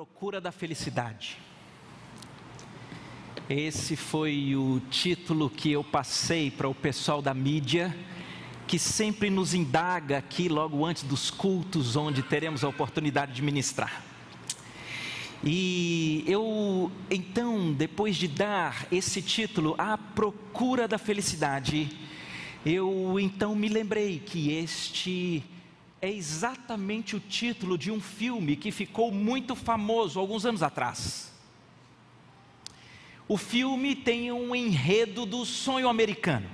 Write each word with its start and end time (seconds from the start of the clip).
procura 0.00 0.40
da 0.40 0.50
felicidade. 0.50 1.36
Esse 3.50 3.96
foi 3.96 4.56
o 4.56 4.80
título 4.90 5.50
que 5.50 5.70
eu 5.70 5.84
passei 5.84 6.50
para 6.50 6.66
o 6.66 6.74
pessoal 6.74 7.20
da 7.20 7.34
mídia, 7.34 7.94
que 8.66 8.78
sempre 8.78 9.28
nos 9.28 9.52
indaga 9.52 10.16
aqui 10.16 10.48
logo 10.48 10.86
antes 10.86 11.02
dos 11.02 11.30
cultos, 11.30 11.96
onde 11.96 12.22
teremos 12.22 12.64
a 12.64 12.68
oportunidade 12.68 13.34
de 13.34 13.42
ministrar. 13.42 14.02
E 15.44 16.24
eu, 16.26 16.90
então, 17.10 17.70
depois 17.70 18.16
de 18.16 18.26
dar 18.26 18.86
esse 18.90 19.20
título, 19.20 19.74
A 19.76 19.98
Procura 19.98 20.88
da 20.88 20.96
Felicidade, 20.96 21.90
eu 22.64 23.20
então 23.20 23.54
me 23.54 23.68
lembrei 23.68 24.18
que 24.18 24.50
este 24.50 25.44
é 26.02 26.10
exatamente 26.10 27.14
o 27.14 27.20
título 27.20 27.76
de 27.76 27.90
um 27.90 28.00
filme 28.00 28.56
que 28.56 28.72
ficou 28.72 29.12
muito 29.12 29.54
famoso 29.54 30.18
alguns 30.18 30.46
anos 30.46 30.62
atrás. 30.62 31.30
O 33.28 33.36
filme 33.36 33.94
tem 33.94 34.32
um 34.32 34.54
enredo 34.54 35.26
do 35.26 35.44
sonho 35.44 35.88
americano. 35.88 36.48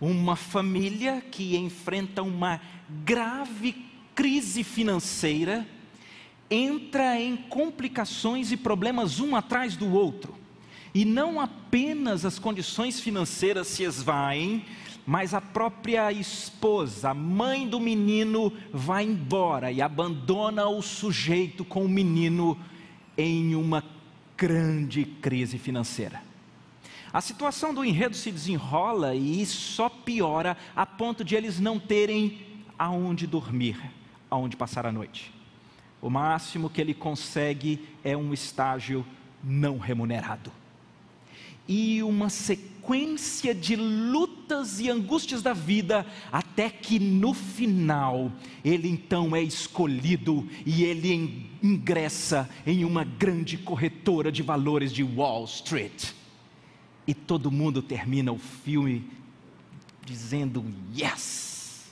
Uma 0.00 0.34
família 0.34 1.20
que 1.20 1.56
enfrenta 1.56 2.22
uma 2.22 2.60
grave 3.04 3.86
crise 4.14 4.64
financeira 4.64 5.66
entra 6.50 7.18
em 7.20 7.36
complicações 7.36 8.50
e 8.50 8.56
problemas 8.56 9.20
um 9.20 9.36
atrás 9.36 9.76
do 9.76 9.92
outro. 9.92 10.34
E 10.94 11.04
não 11.04 11.40
apenas 11.40 12.24
as 12.24 12.38
condições 12.38 13.00
financeiras 13.00 13.68
se 13.68 13.84
esvaem, 13.84 14.64
mas 15.06 15.34
a 15.34 15.40
própria 15.40 16.12
esposa, 16.12 17.10
a 17.10 17.14
mãe 17.14 17.66
do 17.66 17.80
menino, 17.80 18.52
vai 18.72 19.04
embora 19.04 19.72
e 19.72 19.82
abandona 19.82 20.66
o 20.68 20.80
sujeito 20.80 21.64
com 21.64 21.84
o 21.84 21.88
menino 21.88 22.58
em 23.16 23.54
uma 23.54 23.84
grande 24.36 25.04
crise 25.04 25.58
financeira. 25.58 26.22
A 27.12 27.20
situação 27.20 27.74
do 27.74 27.84
enredo 27.84 28.16
se 28.16 28.30
desenrola 28.30 29.14
e 29.14 29.44
só 29.44 29.88
piora 29.88 30.56
a 30.74 30.86
ponto 30.86 31.24
de 31.24 31.34
eles 31.34 31.60
não 31.60 31.78
terem 31.78 32.40
aonde 32.78 33.26
dormir, 33.26 33.78
aonde 34.30 34.56
passar 34.56 34.86
a 34.86 34.92
noite. 34.92 35.32
O 36.00 36.08
máximo 36.08 36.70
que 36.70 36.80
ele 36.80 36.94
consegue 36.94 37.86
é 38.02 38.16
um 38.16 38.32
estágio 38.32 39.04
não 39.44 39.78
remunerado 39.78 40.50
e 41.68 42.02
uma 42.02 42.28
sequência 42.28 43.54
de 43.54 43.76
lutas 44.52 44.80
e 44.80 44.90
angústias 44.90 45.42
da 45.42 45.52
vida, 45.52 46.06
até 46.30 46.68
que 46.68 46.98
no 46.98 47.32
final 47.32 48.30
ele 48.64 48.88
então 48.88 49.34
é 49.34 49.42
escolhido 49.42 50.46
e 50.66 50.84
ele 50.84 51.50
ingressa 51.62 52.48
em 52.66 52.84
uma 52.84 53.04
grande 53.04 53.56
corretora 53.56 54.30
de 54.30 54.42
valores 54.42 54.92
de 54.92 55.02
Wall 55.02 55.44
Street. 55.44 56.10
E 57.06 57.14
todo 57.14 57.50
mundo 57.50 57.82
termina 57.82 58.30
o 58.30 58.38
filme 58.38 59.10
dizendo: 60.04 60.64
Yes, 60.94 61.90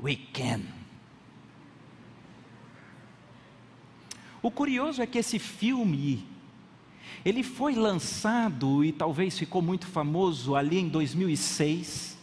we 0.00 0.16
can. 0.32 0.62
O 4.40 4.50
curioso 4.50 5.02
é 5.02 5.06
que 5.06 5.18
esse 5.18 5.38
filme 5.38 6.26
ele 7.24 7.42
foi 7.42 7.74
lançado 7.74 8.84
e 8.84 8.92
talvez 8.92 9.38
ficou 9.38 9.62
muito 9.62 9.86
famoso 9.86 10.54
ali 10.54 10.78
em 10.78 10.88
2006, 10.88 12.18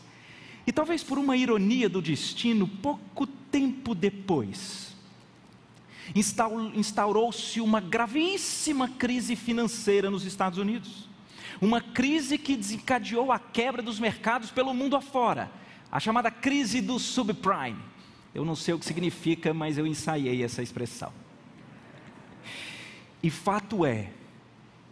e 0.65 0.71
talvez 0.71 1.03
por 1.03 1.17
uma 1.17 1.35
ironia 1.35 1.89
do 1.89 2.01
destino, 2.01 2.67
pouco 2.67 3.25
tempo 3.25 3.95
depois, 3.95 4.95
instaurou-se 6.75 7.59
uma 7.59 7.79
gravíssima 7.79 8.87
crise 8.87 9.35
financeira 9.35 10.11
nos 10.11 10.23
Estados 10.23 10.59
Unidos. 10.59 11.09
Uma 11.59 11.81
crise 11.81 12.37
que 12.37 12.55
desencadeou 12.55 13.31
a 13.31 13.39
quebra 13.39 13.81
dos 13.81 13.99
mercados 13.99 14.51
pelo 14.51 14.73
mundo 14.73 14.95
afora, 14.95 15.51
a 15.91 15.99
chamada 15.99 16.31
crise 16.31 16.81
do 16.81 16.97
subprime. 16.99 17.79
Eu 18.33 18.45
não 18.45 18.55
sei 18.55 18.73
o 18.73 18.79
que 18.79 18.85
significa, 18.85 19.53
mas 19.53 19.77
eu 19.77 19.85
ensaiei 19.85 20.43
essa 20.43 20.63
expressão. 20.63 21.11
E 23.21 23.29
fato 23.29 23.85
é 23.85 24.09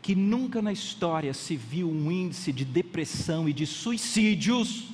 que 0.02 0.16
nunca 0.16 0.62
na 0.62 0.72
história 0.72 1.34
se 1.34 1.56
viu 1.56 1.90
um 1.90 2.12
índice 2.12 2.52
de 2.52 2.64
depressão 2.64 3.50
e 3.50 3.54
de 3.54 3.66
suicídios 3.66 4.88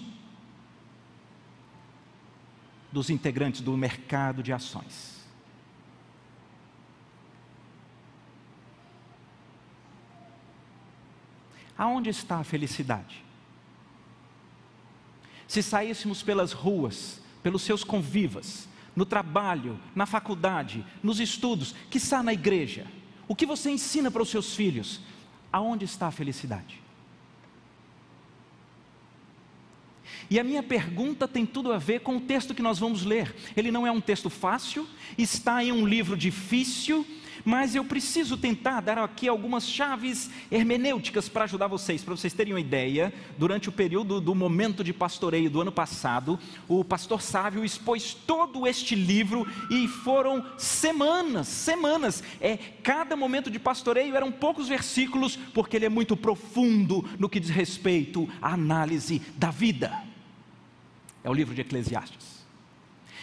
dos 2.92 3.10
integrantes 3.10 3.62
do 3.62 3.76
mercado 3.76 4.42
de 4.42 4.52
ações. 4.54 5.16
Aonde 11.78 12.10
está 12.10 12.38
a 12.38 12.44
felicidade? 12.44 13.24
Se 15.48 15.62
saíssemos 15.62 16.24
pelas 16.24 16.54
ruas, 16.54 17.22
pelos 17.44 17.62
seus 17.62 17.84
convivas, 17.84 18.68
no 18.96 19.06
trabalho, 19.06 19.80
na 19.94 20.06
faculdade, 20.06 20.86
nos 21.04 21.20
estudos, 21.20 21.76
que 21.90 21.98
está 21.98 22.24
na 22.24 22.34
igreja, 22.34 22.88
o 23.28 23.36
que 23.36 23.46
você 23.46 23.70
ensina 23.72 24.12
para 24.12 24.22
os 24.22 24.30
seus 24.30 24.56
filhos? 24.56 25.02
Aonde 25.52 25.86
está 25.86 26.08
a 26.08 26.12
felicidade? 26.12 26.82
E 30.30 30.40
a 30.40 30.44
minha 30.44 30.64
pergunta 30.64 31.28
tem 31.28 31.46
tudo 31.46 31.72
a 31.72 31.78
ver 31.78 32.02
com 32.02 32.18
o 32.18 32.22
texto 32.22 32.54
que 32.54 32.62
nós 32.62 32.80
vamos 32.80 33.04
ler. 33.04 33.36
Ele 33.56 33.72
não 33.72 33.86
é 33.86 33.92
um 33.92 34.02
texto 34.02 34.30
fácil, 34.30 34.88
está 35.18 35.64
em 35.64 35.72
um 35.72 35.86
livro 35.86 36.18
difícil, 36.18 37.06
mas 37.46 37.76
eu 37.76 37.86
preciso 37.86 38.36
tentar 38.36 38.82
dar 38.82 38.98
aqui 38.98 39.28
algumas 39.28 39.70
chaves 39.70 40.32
hermenêuticas 40.52 41.30
para 41.30 41.44
ajudar 41.44 41.68
vocês, 41.68 42.04
para 42.04 42.16
vocês 42.16 42.34
terem 42.34 42.54
uma 42.54 42.60
ideia. 42.60 43.14
Durante 43.38 43.70
o 43.70 43.72
período 43.72 44.20
do 44.20 44.34
momento 44.34 44.84
de 44.84 44.92
pastoreio 44.92 45.50
do 45.50 45.62
ano 45.62 45.72
passado, 45.72 46.40
o 46.68 46.84
pastor 46.84 47.22
Sávio 47.22 47.64
expôs 47.64 48.16
todo 48.16 48.66
este 48.66 48.96
livro 48.96 49.48
e 49.70 49.88
foram 49.88 50.44
semanas, 50.58 51.48
semanas. 51.48 52.24
É, 52.42 52.58
cada 52.58 53.16
momento 53.16 53.52
de 53.52 53.60
pastoreio 53.60 54.16
eram 54.16 54.32
poucos 54.32 54.68
versículos, 54.68 55.38
porque 55.54 55.76
ele 55.76 55.86
é 55.86 55.90
muito 55.90 56.18
profundo 56.18 57.08
no 57.20 57.30
que 57.30 57.40
diz 57.40 57.52
respeito 57.52 58.28
à 58.42 58.54
análise 58.54 59.22
da 59.38 59.52
vida. 59.52 60.04
É 61.24 61.30
o 61.30 61.34
livro 61.34 61.54
de 61.54 61.62
Eclesiastes. 61.62 62.35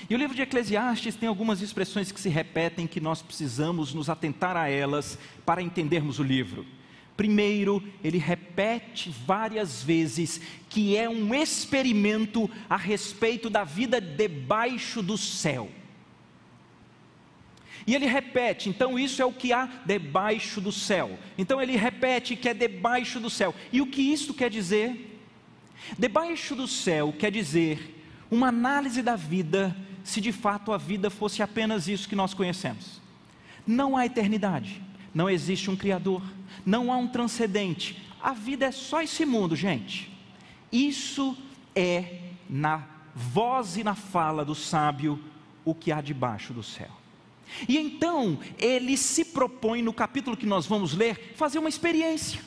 E 0.08 0.14
o 0.14 0.18
livro 0.18 0.34
de 0.34 0.42
Eclesiastes 0.42 1.14
tem 1.14 1.28
algumas 1.28 1.60
expressões 1.60 2.10
que 2.10 2.20
se 2.20 2.28
repetem 2.28 2.86
que 2.86 3.00
nós 3.00 3.22
precisamos 3.22 3.94
nos 3.94 4.10
atentar 4.10 4.56
a 4.56 4.68
elas 4.68 5.18
para 5.46 5.62
entendermos 5.62 6.18
o 6.18 6.22
livro. 6.22 6.66
Primeiro, 7.16 7.82
ele 8.02 8.18
repete 8.18 9.10
várias 9.26 9.82
vezes 9.82 10.40
que 10.68 10.96
é 10.96 11.08
um 11.08 11.34
experimento 11.34 12.50
a 12.68 12.76
respeito 12.76 13.50
da 13.50 13.64
vida 13.64 14.00
debaixo 14.00 15.02
do 15.02 15.16
céu. 15.18 15.70
E 17.86 17.94
ele 17.94 18.06
repete, 18.06 18.68
então 18.68 18.98
isso 18.98 19.20
é 19.20 19.24
o 19.24 19.32
que 19.32 19.52
há 19.52 19.68
debaixo 19.84 20.60
do 20.60 20.70
céu. 20.70 21.18
Então 21.36 21.60
ele 21.60 21.76
repete 21.76 22.36
que 22.36 22.48
é 22.48 22.54
debaixo 22.54 23.20
do 23.20 23.28
céu. 23.28 23.54
E 23.72 23.80
o 23.80 23.86
que 23.86 24.00
isso 24.00 24.32
quer 24.32 24.48
dizer? 24.48 25.20
Debaixo 25.98 26.54
do 26.54 26.68
céu 26.68 27.12
quer 27.12 27.30
dizer 27.30 28.00
uma 28.30 28.48
análise 28.48 29.02
da 29.02 29.16
vida 29.16 29.76
se 30.04 30.20
de 30.20 30.32
fato 30.32 30.72
a 30.72 30.78
vida 30.78 31.10
fosse 31.10 31.42
apenas 31.42 31.88
isso 31.88 32.08
que 32.08 32.16
nós 32.16 32.34
conhecemos. 32.34 33.00
Não 33.66 33.96
há 33.96 34.06
eternidade, 34.06 34.82
não 35.14 35.28
existe 35.30 35.70
um 35.70 35.76
Criador, 35.76 36.22
não 36.64 36.92
há 36.92 36.96
um 36.96 37.08
transcendente, 37.08 38.02
a 38.22 38.32
vida 38.32 38.66
é 38.66 38.70
só 38.70 39.02
esse 39.02 39.26
mundo, 39.26 39.56
gente. 39.56 40.10
Isso 40.70 41.36
é, 41.74 42.20
na 42.48 42.86
voz 43.14 43.76
e 43.76 43.84
na 43.84 43.94
fala 43.94 44.44
do 44.44 44.54
sábio, 44.54 45.22
o 45.64 45.74
que 45.74 45.90
há 45.90 46.00
debaixo 46.00 46.52
do 46.52 46.62
céu. 46.62 46.90
E 47.68 47.76
então, 47.76 48.38
ele 48.58 48.96
se 48.96 49.24
propõe, 49.24 49.82
no 49.82 49.92
capítulo 49.92 50.36
que 50.36 50.46
nós 50.46 50.66
vamos 50.66 50.94
ler, 50.94 51.34
fazer 51.36 51.58
uma 51.58 51.68
experiência, 51.68 52.40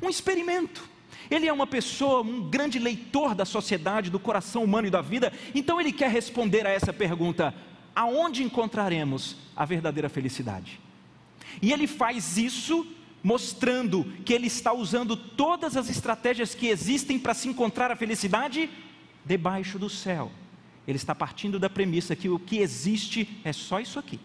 um 0.00 0.08
experimento. 0.08 0.91
Ele 1.30 1.46
é 1.46 1.52
uma 1.52 1.66
pessoa, 1.66 2.22
um 2.22 2.48
grande 2.48 2.78
leitor 2.78 3.34
da 3.34 3.44
sociedade, 3.44 4.10
do 4.10 4.18
coração 4.18 4.64
humano 4.64 4.88
e 4.88 4.90
da 4.90 5.00
vida, 5.00 5.32
então 5.54 5.80
ele 5.80 5.92
quer 5.92 6.10
responder 6.10 6.66
a 6.66 6.70
essa 6.70 6.92
pergunta: 6.92 7.54
aonde 7.94 8.42
encontraremos 8.42 9.36
a 9.56 9.64
verdadeira 9.64 10.08
felicidade? 10.08 10.80
E 11.60 11.72
ele 11.72 11.86
faz 11.86 12.36
isso 12.38 12.86
mostrando 13.22 14.04
que 14.24 14.32
ele 14.32 14.46
está 14.46 14.72
usando 14.72 15.16
todas 15.16 15.76
as 15.76 15.88
estratégias 15.88 16.54
que 16.54 16.66
existem 16.66 17.18
para 17.18 17.34
se 17.34 17.48
encontrar 17.48 17.90
a 17.90 17.96
felicidade 17.96 18.68
debaixo 19.24 19.78
do 19.78 19.88
céu. 19.88 20.30
Ele 20.86 20.96
está 20.96 21.14
partindo 21.14 21.58
da 21.58 21.70
premissa 21.70 22.16
que 22.16 22.28
o 22.28 22.38
que 22.38 22.58
existe 22.58 23.40
é 23.44 23.52
só 23.52 23.78
isso 23.78 23.98
aqui. 23.98 24.18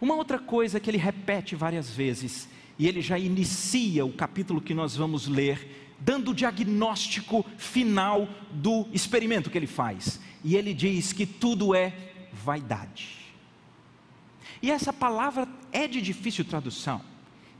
Uma 0.00 0.14
outra 0.14 0.38
coisa 0.38 0.78
que 0.78 0.90
ele 0.90 0.98
repete 0.98 1.56
várias 1.56 1.88
vezes 1.88 2.48
e 2.78 2.86
ele 2.86 3.00
já 3.00 3.18
inicia 3.18 4.04
o 4.04 4.12
capítulo 4.12 4.60
que 4.60 4.74
nós 4.74 4.96
vamos 4.96 5.26
ler, 5.26 5.94
dando 5.98 6.30
o 6.30 6.34
diagnóstico 6.34 7.44
final 7.56 8.28
do 8.52 8.86
experimento 8.92 9.50
que 9.50 9.56
ele 9.56 9.66
faz. 9.66 10.20
E 10.44 10.54
ele 10.54 10.74
diz 10.74 11.12
que 11.12 11.24
tudo 11.24 11.74
é 11.74 11.94
vaidade. 12.32 13.16
E 14.62 14.70
essa 14.70 14.92
palavra 14.92 15.48
é 15.72 15.86
de 15.86 16.00
difícil 16.00 16.44
tradução, 16.44 17.00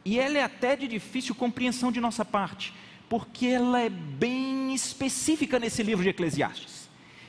e 0.04 0.18
ela 0.18 0.38
é 0.38 0.42
até 0.42 0.76
de 0.76 0.86
difícil 0.86 1.34
compreensão 1.34 1.90
de 1.90 2.00
nossa 2.00 2.24
parte, 2.24 2.72
porque 3.08 3.46
ela 3.46 3.80
é 3.80 3.88
bem 3.88 4.74
específica 4.74 5.58
nesse 5.58 5.82
livro 5.82 6.02
de 6.02 6.10
Eclesiastes. 6.10 6.88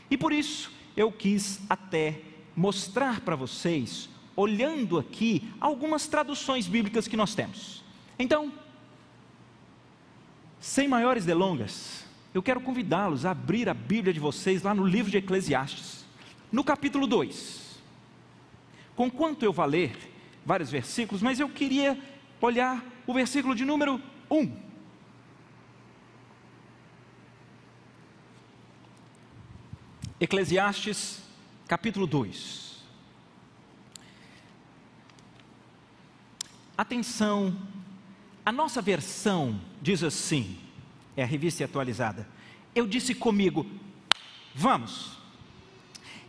E 0.10 0.18
por 0.18 0.31
isso 0.31 0.72
eu 0.95 1.12
quis 1.12 1.60
até 1.69 2.22
mostrar 2.56 3.22
para 3.22 3.36
vocês, 3.36 4.10
olhando 4.38 5.00
aqui, 5.00 5.51
algumas 5.60 6.07
traduções 6.07 6.68
bíblicas 6.68 7.07
que 7.07 7.18
nós 7.18 7.34
temos. 7.34 7.84
Então, 8.19 8.54
sem 10.60 10.88
maiores 10.88 11.25
delongas, 11.25 12.06
eu 12.34 12.44
quero 12.44 12.62
convidá-los 12.62 13.25
a 13.25 13.31
abrir 13.31 13.68
a 13.68 13.74
Bíblia 13.74 14.13
de 14.13 14.19
vocês 14.19 14.62
lá 14.62 14.75
no 14.75 14.86
livro 14.86 15.10
de 15.10 15.18
Eclesiastes, 15.18 16.06
no 16.51 16.63
capítulo 16.63 17.07
2. 17.07 17.81
Conquanto 18.95 19.44
eu 19.44 19.51
vou 19.51 19.66
ler 19.66 19.98
vários 20.45 20.69
versículos, 20.69 21.22
mas 21.22 21.40
eu 21.40 21.50
queria 21.50 22.00
olhar 22.40 22.86
o 23.07 23.13
versículo 23.13 23.56
de 23.56 23.66
número 23.66 24.00
1. 24.30 24.68
Eclesiastes, 30.19 31.24
capítulo 31.68 32.06
2. 32.06 32.76
Atenção, 36.77 37.57
a 38.45 38.51
nossa 38.51 38.81
versão 38.81 39.59
diz 39.81 40.03
assim, 40.03 40.57
é 41.15 41.24
a 41.24 41.25
revista 41.25 41.65
atualizada. 41.65 42.27
Eu 42.75 42.85
disse 42.85 43.15
comigo: 43.15 43.65
Vamos, 44.53 45.18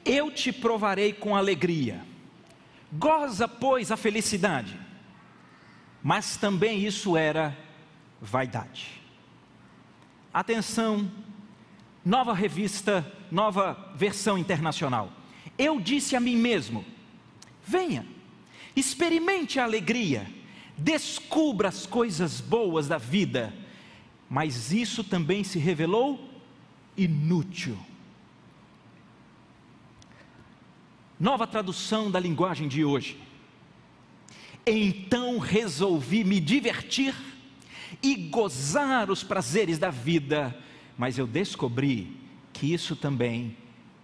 eu 0.05 0.31
te 0.31 0.51
provarei 0.51 1.13
com 1.13 1.37
alegria, 1.37 2.05
goza, 2.93 3.47
pois, 3.47 3.93
a 3.93 3.97
felicidade. 3.97 4.79
Mas 6.03 6.37
também 6.37 6.85
isso 6.87 7.17
era 7.17 7.57
vaidade. 8.21 9.01
Atenção, 10.33 11.11
nova 12.05 12.33
revista, 12.33 13.07
nova 13.31 13.93
versão 13.95 14.39
internacional. 14.39 15.13
Eu 15.59 15.79
disse 15.79 16.17
a 16.17 16.21
mim 16.21 16.37
mesmo: 16.37 16.85
venha, 17.63 18.07
experimente 18.75 19.61
a 19.61 19.65
alegria, 19.65 20.27
descubra 20.79 21.69
as 21.69 21.87
coisas 21.87 22.41
boas 22.41 22.89
da 22.89 22.99
vida, 22.99 23.53
mas 24.31 24.73
isso 24.73 25.03
também 25.03 25.43
se 25.45 25.59
revelou 25.59 26.33
inútil. 26.97 27.79
Nova 31.19 31.47
tradução 31.47 32.11
da 32.11 32.21
linguagem 32.21 32.69
de 32.69 32.85
hoje. 32.85 33.19
Então 34.65 35.39
resolvi 35.39 36.23
me 36.23 36.39
divertir 36.39 37.15
e 38.03 38.15
gozar 38.15 39.11
os 39.11 39.25
prazeres 39.25 39.79
da 39.79 39.91
vida 39.91 40.57
mas 40.99 41.17
eu 41.17 41.29
descobri 41.29 42.21
que 42.53 42.75
isso 42.75 42.97
também 42.97 43.57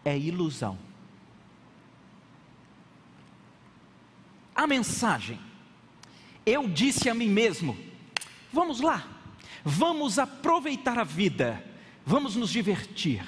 é 0.05 0.17
ilusão. 0.17 0.79
A 4.55 4.65
mensagem, 4.69 5.41
eu 6.47 6.69
disse 6.69 7.09
a 7.09 7.15
mim 7.15 7.29
mesmo: 7.29 7.77
vamos 8.53 8.81
lá, 8.81 9.07
vamos 9.65 10.19
aproveitar 10.19 10.99
a 10.99 11.05
vida, 11.05 11.65
vamos 12.05 12.37
nos 12.37 12.51
divertir, 12.51 13.25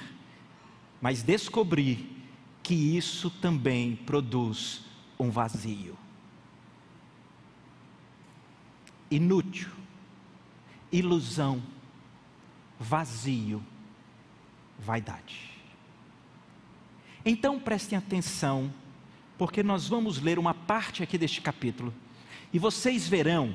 mas 1.01 1.23
descobri 1.23 2.17
que 2.63 2.75
isso 2.97 3.29
também 3.29 3.95
produz 3.95 4.81
um 5.19 5.29
vazio. 5.29 5.97
Inútil, 9.09 9.69
ilusão, 10.91 11.63
vazio, 12.79 13.63
vaidade. 14.77 15.49
Então 17.25 17.59
prestem 17.59 17.97
atenção, 17.97 18.73
porque 19.37 19.63
nós 19.63 19.87
vamos 19.87 20.21
ler 20.21 20.37
uma 20.37 20.53
parte 20.53 21.01
aqui 21.03 21.17
deste 21.17 21.41
capítulo, 21.41 21.93
e 22.53 22.59
vocês 22.59 23.07
verão, 23.07 23.53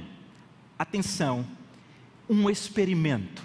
atenção, 0.78 1.46
um 2.28 2.48
experimento. 2.48 3.42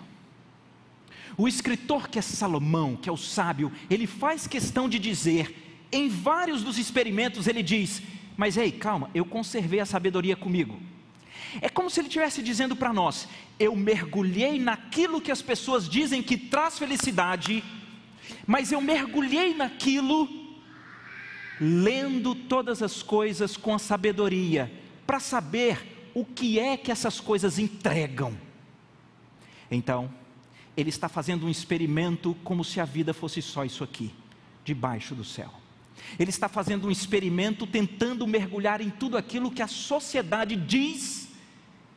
O 1.37 1.47
escritor 1.47 2.09
que 2.09 2.17
é 2.17 2.21
Salomão, 2.21 2.95
que 2.95 3.09
é 3.09 3.11
o 3.11 3.17
sábio, 3.17 3.71
ele 3.89 4.07
faz 4.07 4.47
questão 4.47 4.89
de 4.89 4.97
dizer, 4.97 5.85
em 5.91 6.09
vários 6.09 6.63
dos 6.63 6.77
experimentos, 6.77 7.47
ele 7.47 7.61
diz: 7.61 8.01
Mas 8.35 8.57
ei, 8.57 8.71
calma, 8.71 9.09
eu 9.13 9.23
conservei 9.23 9.79
a 9.79 9.85
sabedoria 9.85 10.35
comigo. 10.35 10.79
É 11.61 11.69
como 11.69 11.89
se 11.89 11.99
ele 11.99 12.07
estivesse 12.07 12.41
dizendo 12.41 12.75
para 12.75 12.91
nós: 12.93 13.27
eu 13.59 13.75
mergulhei 13.75 14.59
naquilo 14.59 15.21
que 15.21 15.31
as 15.31 15.41
pessoas 15.41 15.87
dizem 15.87 16.21
que 16.21 16.37
traz 16.37 16.77
felicidade, 16.77 17.63
mas 18.45 18.71
eu 18.71 18.81
mergulhei 18.81 19.53
naquilo 19.53 20.27
lendo 21.59 22.35
todas 22.35 22.83
as 22.83 23.01
coisas 23.01 23.57
com 23.57 23.73
a 23.73 23.79
sabedoria, 23.79 24.71
para 25.07 25.19
saber 25.19 26.11
o 26.13 26.25
que 26.25 26.59
é 26.59 26.75
que 26.75 26.91
essas 26.91 27.19
coisas 27.19 27.57
entregam. 27.57 28.37
Então, 29.71 30.13
ele 30.75 30.89
está 30.89 31.07
fazendo 31.07 31.45
um 31.45 31.49
experimento 31.49 32.35
como 32.43 32.63
se 32.63 32.79
a 32.79 32.85
vida 32.85 33.13
fosse 33.13 33.41
só 33.41 33.63
isso 33.63 33.83
aqui, 33.83 34.13
debaixo 34.63 35.15
do 35.15 35.23
céu. 35.23 35.51
Ele 36.19 36.29
está 36.29 36.47
fazendo 36.47 36.87
um 36.87 36.91
experimento 36.91 37.65
tentando 37.65 38.27
mergulhar 38.27 38.81
em 38.81 38.89
tudo 38.89 39.17
aquilo 39.17 39.49
que 39.49 39.61
a 39.61 39.67
sociedade 39.67 40.55
diz 40.55 41.29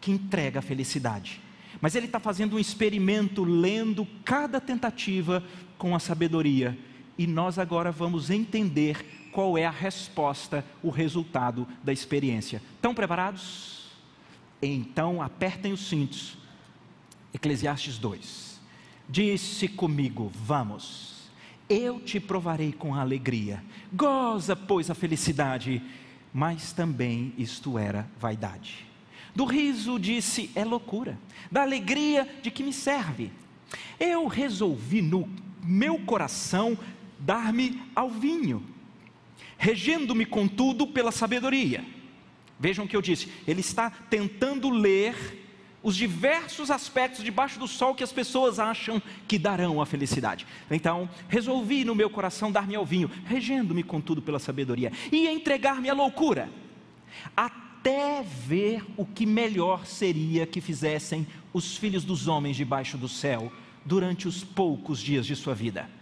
que 0.01 0.11
entrega 0.11 0.61
a 0.61 0.63
felicidade. 0.63 1.41
Mas 1.81 1.95
ele 1.95 2.07
está 2.07 2.19
fazendo 2.19 2.57
um 2.57 2.59
experimento, 2.59 3.45
lendo 3.45 4.07
cada 4.25 4.61
tentativa 4.61 5.45
com 5.77 5.95
a 5.95 5.99
sabedoria. 5.99 6.79
E 7.19 7.27
nós 7.27 7.59
agora 7.59 7.93
vamos 7.93 8.31
entender 8.31 9.20
qual 9.33 9.57
é 9.57 9.65
a 9.65 9.71
resposta, 9.71 10.65
o 10.83 10.91
resultado 10.91 11.67
da 11.83 11.93
experiência. 11.93 12.63
Estão 12.77 12.95
preparados? 12.95 13.91
Então 14.63 15.23
apertem 15.23 15.73
os 15.73 15.89
cintos. 15.89 16.37
Eclesiastes 17.33 17.99
2. 17.99 18.61
Disse 19.09 19.69
comigo: 19.69 20.31
Vamos, 20.35 21.31
eu 21.69 22.01
te 22.01 22.19
provarei 22.21 22.73
com 22.73 22.95
alegria. 22.95 23.63
Goza, 23.93 24.55
pois, 24.55 24.91
a 24.91 24.95
felicidade. 24.95 25.83
Mas 26.33 26.73
também 26.73 27.33
isto 27.37 27.79
era 27.79 28.09
vaidade. 28.19 28.87
Do 29.35 29.45
riso 29.45 29.99
disse: 29.99 30.51
é 30.55 30.65
loucura. 30.65 31.19
Da 31.51 31.63
alegria 31.63 32.29
de 32.43 32.51
que 32.51 32.63
me 32.63 32.73
serve. 32.73 33.31
Eu 33.99 34.27
resolvi 34.27 35.03
no 35.03 35.29
meu 35.63 35.99
coração 36.01 36.77
dar-me 37.19 37.81
ao 37.95 38.11
vinho, 38.11 38.65
regendo-me 39.61 40.25
contudo 40.25 40.87
pela 40.87 41.13
sabedoria. 41.13 41.85
Vejam 42.59 42.87
o 42.87 42.89
que 42.89 42.97
eu 42.97 43.03
disse, 43.03 43.29
ele 43.47 43.61
está 43.61 43.91
tentando 43.91 44.71
ler 44.71 45.15
os 45.83 45.95
diversos 45.95 46.71
aspectos 46.71 47.23
debaixo 47.23 47.59
do 47.59 47.69
sol 47.69 47.95
que 47.95 48.03
as 48.03 48.13
pessoas 48.13 48.59
acham 48.59 49.03
que 49.29 49.39
darão 49.39 49.81
a 49.81 49.87
felicidade. 49.87 50.47
Então, 50.71 51.09
resolvi 51.29 51.85
no 51.85 51.95
meu 51.95 52.09
coração 52.09 52.51
dar-me 52.51 52.75
ao 52.75 52.87
vinho, 52.87 53.11
regendo-me 53.27 53.83
contudo 53.83 54.23
pela 54.23 54.39
sabedoria, 54.39 54.93
e 55.13 55.29
entregar-me 55.29 55.91
à 55.91 55.95
loucura, 55.95 56.49
até 57.37 58.23
ver 58.23 58.83
o 58.97 59.05
que 59.05 59.27
melhor 59.27 59.85
seria 59.85 60.47
que 60.47 60.63
fizessem 60.63 61.27
os 61.53 61.77
filhos 61.77 62.03
dos 62.03 62.29
homens 62.29 62.57
debaixo 62.57 62.97
do 62.97 63.09
céu 63.09 63.53
durante 63.85 64.27
os 64.27 64.43
poucos 64.43 65.01
dias 65.01 65.27
de 65.27 65.37
sua 65.37 65.55
vida. 65.55 66.00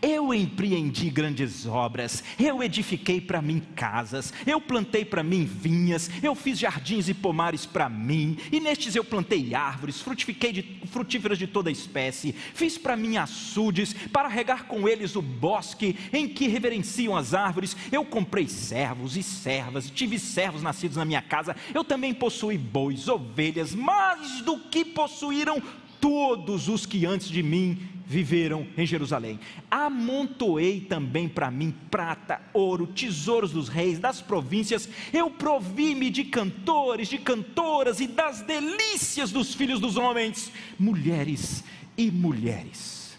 Eu 0.00 0.32
empreendi 0.32 1.10
grandes 1.10 1.66
obras, 1.66 2.22
eu 2.38 2.62
edifiquei 2.62 3.20
para 3.20 3.42
mim 3.42 3.62
casas, 3.74 4.32
eu 4.46 4.60
plantei 4.60 5.04
para 5.04 5.22
mim 5.22 5.44
vinhas, 5.44 6.10
eu 6.22 6.34
fiz 6.34 6.58
jardins 6.58 7.08
e 7.08 7.14
pomares 7.14 7.66
para 7.66 7.88
mim, 7.88 8.36
e 8.50 8.60
nestes 8.60 8.94
eu 8.96 9.04
plantei 9.04 9.54
árvores, 9.54 10.00
frutifiquei 10.00 10.52
de, 10.52 10.80
frutíferas 10.86 11.38
de 11.38 11.46
toda 11.46 11.70
espécie, 11.70 12.32
fiz 12.32 12.78
para 12.78 12.96
mim 12.96 13.16
açudes, 13.16 13.94
para 14.12 14.28
regar 14.28 14.64
com 14.64 14.88
eles 14.88 15.16
o 15.16 15.22
bosque 15.22 15.96
em 16.12 16.28
que 16.28 16.48
reverenciam 16.48 17.16
as 17.16 17.34
árvores, 17.34 17.76
eu 17.90 18.04
comprei 18.04 18.48
servos 18.48 19.16
e 19.16 19.22
servas, 19.22 19.90
tive 19.90 20.18
servos 20.18 20.62
nascidos 20.62 20.96
na 20.96 21.04
minha 21.04 21.22
casa, 21.22 21.56
eu 21.74 21.84
também 21.84 22.14
possuí 22.14 22.58
bois, 22.58 23.08
ovelhas, 23.08 23.74
mais 23.74 24.40
do 24.42 24.58
que 24.58 24.84
possuíram 24.84 25.62
todos 26.04 26.68
os 26.68 26.84
que 26.84 27.06
antes 27.06 27.30
de 27.30 27.42
mim 27.42 27.78
viveram 28.06 28.66
em 28.76 28.84
Jerusalém. 28.84 29.40
Amontoei 29.70 30.78
também 30.78 31.26
para 31.26 31.50
mim 31.50 31.74
prata, 31.90 32.42
ouro, 32.52 32.86
tesouros 32.86 33.52
dos 33.52 33.70
reis, 33.70 33.98
das 33.98 34.20
províncias. 34.20 34.86
Eu 35.14 35.30
provi-me 35.30 36.10
de 36.10 36.24
cantores, 36.24 37.08
de 37.08 37.16
cantoras 37.16 38.00
e 38.00 38.06
das 38.06 38.42
delícias 38.42 39.32
dos 39.32 39.54
filhos 39.54 39.80
dos 39.80 39.96
homens, 39.96 40.52
mulheres 40.78 41.64
e 41.96 42.10
mulheres. 42.10 43.16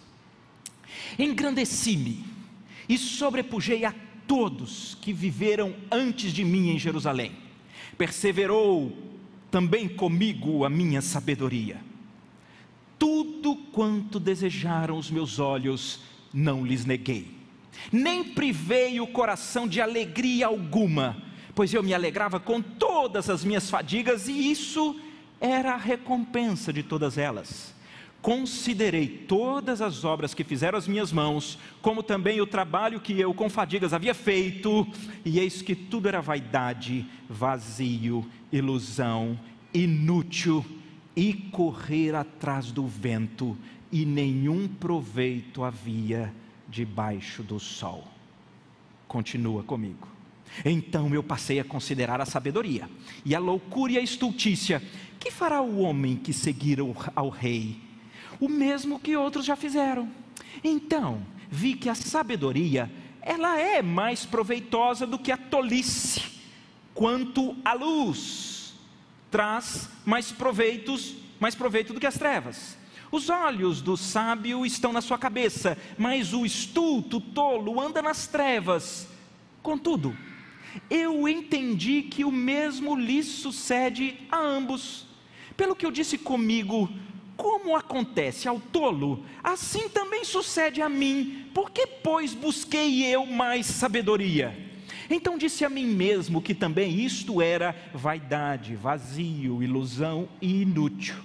Engrandeci-me 1.18 2.24
e 2.88 3.00
sobrepujei 3.00 3.84
a 3.84 3.96
todos 4.28 4.96
que 5.02 5.12
viveram 5.12 5.76
antes 5.92 6.32
de 6.32 6.46
mim 6.46 6.70
em 6.70 6.78
Jerusalém. 6.78 7.32
Perseverou 7.98 8.96
também 9.50 9.88
comigo 9.88 10.64
a 10.64 10.70
minha 10.70 11.02
sabedoria. 11.02 11.95
Tudo 12.98 13.56
quanto 13.72 14.20
desejaram 14.20 14.98
os 14.98 15.12
meus 15.12 15.40
olhos, 15.40 16.02
não 16.34 16.66
lhes 16.66 16.86
neguei. 16.86 17.28
Nem 17.92 18.24
privei 18.24 19.00
o 19.00 19.08
coração 19.08 19.68
de 19.68 19.82
alegria 19.82 20.48
alguma, 20.48 21.18
pois 21.54 21.74
eu 21.74 21.84
me 21.84 21.94
alegrava 21.94 22.40
com 22.40 22.62
todas 22.62 23.30
as 23.30 23.44
minhas 23.44 23.70
fadigas 23.70 24.28
e 24.28 24.52
isso 24.52 25.00
era 25.40 25.74
a 25.74 25.78
recompensa 25.78 26.72
de 26.72 26.82
todas 26.84 27.18
elas 27.18 27.76
considerei 28.26 29.08
todas 29.08 29.84
as 29.84 30.04
obras 30.04 30.34
que 30.34 30.44
fizeram 30.44 30.80
as 30.80 30.88
minhas 30.88 31.12
mãos, 31.12 31.60
como 31.80 32.02
também 32.02 32.42
o 32.42 32.48
trabalho 32.48 33.00
que 33.00 33.20
eu 33.20 33.36
com 33.36 33.48
fadigas 33.48 33.94
havia 33.94 34.16
feito, 34.16 34.88
e 35.24 35.38
eis 35.38 35.62
que 35.62 35.76
tudo 35.76 36.08
era 36.08 36.22
vaidade, 36.22 37.06
vazio, 37.30 38.26
ilusão, 38.52 39.40
inútil, 39.72 40.66
e 41.16 41.34
correr 41.34 42.16
atrás 42.16 42.72
do 42.72 42.86
vento, 42.86 43.58
e 43.92 44.06
nenhum 44.06 44.68
proveito 44.68 45.64
havia 45.64 46.34
debaixo 46.68 47.42
do 47.42 47.60
sol. 47.60 48.06
Continua 49.08 49.64
comigo. 49.64 50.08
Então 50.64 51.14
eu 51.14 51.24
passei 51.24 51.60
a 51.60 51.64
considerar 51.64 52.20
a 52.20 52.26
sabedoria, 52.26 52.90
e 53.24 53.34
a 53.34 53.40
loucura 53.40 53.94
e 53.94 53.98
a 53.98 54.02
estultícia. 54.02 54.82
Que 55.20 55.32
fará 55.32 55.62
o 55.62 55.80
homem 55.80 56.18
que 56.18 56.34
seguir 56.34 56.80
ao 57.16 57.30
rei? 57.30 57.86
o 58.40 58.50
mesmo 58.50 59.00
que 59.00 59.16
outros 59.16 59.46
já 59.46 59.56
fizeram. 59.56 60.10
Então, 60.64 61.26
vi 61.50 61.74
que 61.74 61.90
a 61.90 61.96
sabedoria, 61.96 62.92
ela 63.22 63.60
é 63.60 63.82
mais 63.82 64.26
proveitosa 64.26 65.06
do 65.06 65.20
que 65.20 65.32
a 65.32 65.38
tolice, 65.38 66.22
quanto 66.94 67.56
a 67.64 67.74
luz 67.74 68.55
traz 69.36 69.90
mais 70.06 70.32
proveitos, 70.32 71.14
mais 71.42 71.54
proveito 71.54 71.94
do 71.94 72.00
que 72.00 72.08
as 72.08 72.18
trevas. 72.18 72.78
Os 73.12 73.30
olhos 73.30 73.82
do 73.82 73.98
sábio 73.98 74.66
estão 74.66 74.94
na 74.94 75.02
sua 75.02 75.18
cabeça, 75.18 75.78
mas 75.98 76.34
o 76.34 76.46
estulto, 76.46 77.20
tolo, 77.20 77.82
anda 77.82 78.02
nas 78.02 78.28
trevas. 78.28 79.10
Contudo, 79.62 80.16
eu 80.90 81.28
entendi 81.28 82.04
que 82.04 82.24
o 82.24 82.32
mesmo 82.32 82.96
lhe 82.96 83.22
sucede 83.24 84.26
a 84.32 84.40
ambos. 84.40 85.06
Pelo 85.58 85.76
que 85.76 85.86
eu 85.86 85.92
disse 85.92 86.18
comigo, 86.18 86.90
como 87.36 87.76
acontece 87.76 88.48
ao 88.48 88.58
tolo, 88.58 89.26
assim 89.44 89.90
também 89.90 90.24
sucede 90.24 90.82
a 90.82 90.88
mim, 90.88 91.50
porque, 91.54 91.86
pois, 91.86 92.34
busquei 92.34 93.04
eu 93.04 93.26
mais 93.26 93.66
sabedoria. 93.66 94.65
Então 95.10 95.38
disse 95.38 95.64
a 95.64 95.70
mim 95.70 95.86
mesmo 95.86 96.42
que 96.42 96.54
também 96.54 97.00
isto 97.00 97.42
era 97.42 97.76
vaidade, 97.94 98.76
vazio, 98.76 99.62
ilusão 99.62 100.28
e 100.42 100.62
inútil. 100.62 101.16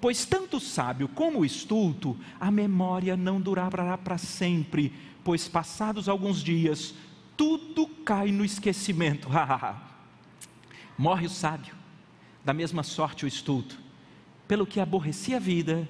Pois 0.00 0.24
tanto 0.24 0.58
o 0.58 0.60
sábio 0.60 1.08
como 1.08 1.40
o 1.40 1.44
estulto, 1.44 2.16
a 2.40 2.50
memória 2.50 3.16
não 3.16 3.40
durará 3.40 3.98
para 3.98 4.18
sempre, 4.18 4.92
pois 5.24 5.48
passados 5.48 6.08
alguns 6.08 6.42
dias, 6.42 6.94
tudo 7.36 7.86
cai 8.04 8.30
no 8.30 8.44
esquecimento. 8.44 9.28
Morre 10.96 11.26
o 11.26 11.30
sábio, 11.30 11.74
da 12.44 12.52
mesma 12.52 12.82
sorte 12.82 13.24
o 13.24 13.28
estulto 13.28 13.88
pelo 14.48 14.66
que 14.66 14.80
aborreci 14.80 15.34
a 15.34 15.38
vida, 15.38 15.86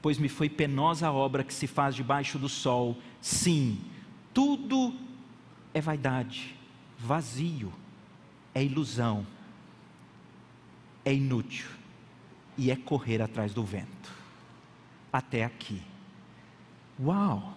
pois 0.00 0.18
me 0.18 0.28
foi 0.28 0.48
penosa 0.48 1.06
a 1.06 1.12
obra 1.12 1.44
que 1.44 1.52
se 1.52 1.66
faz 1.66 1.94
debaixo 1.94 2.38
do 2.38 2.48
sol. 2.48 2.96
Sim, 3.20 3.78
tudo 4.32 4.94
é 5.74 5.80
vaidade, 5.82 6.56
vazio, 7.00 7.72
é 8.54 8.62
ilusão, 8.62 9.26
é 11.04 11.14
inútil 11.14 11.68
e 12.56 12.70
é 12.70 12.76
correr 12.76 13.22
atrás 13.22 13.54
do 13.54 13.64
vento. 13.64 14.12
Até 15.12 15.44
aqui. 15.44 15.82
Uau! 17.00 17.56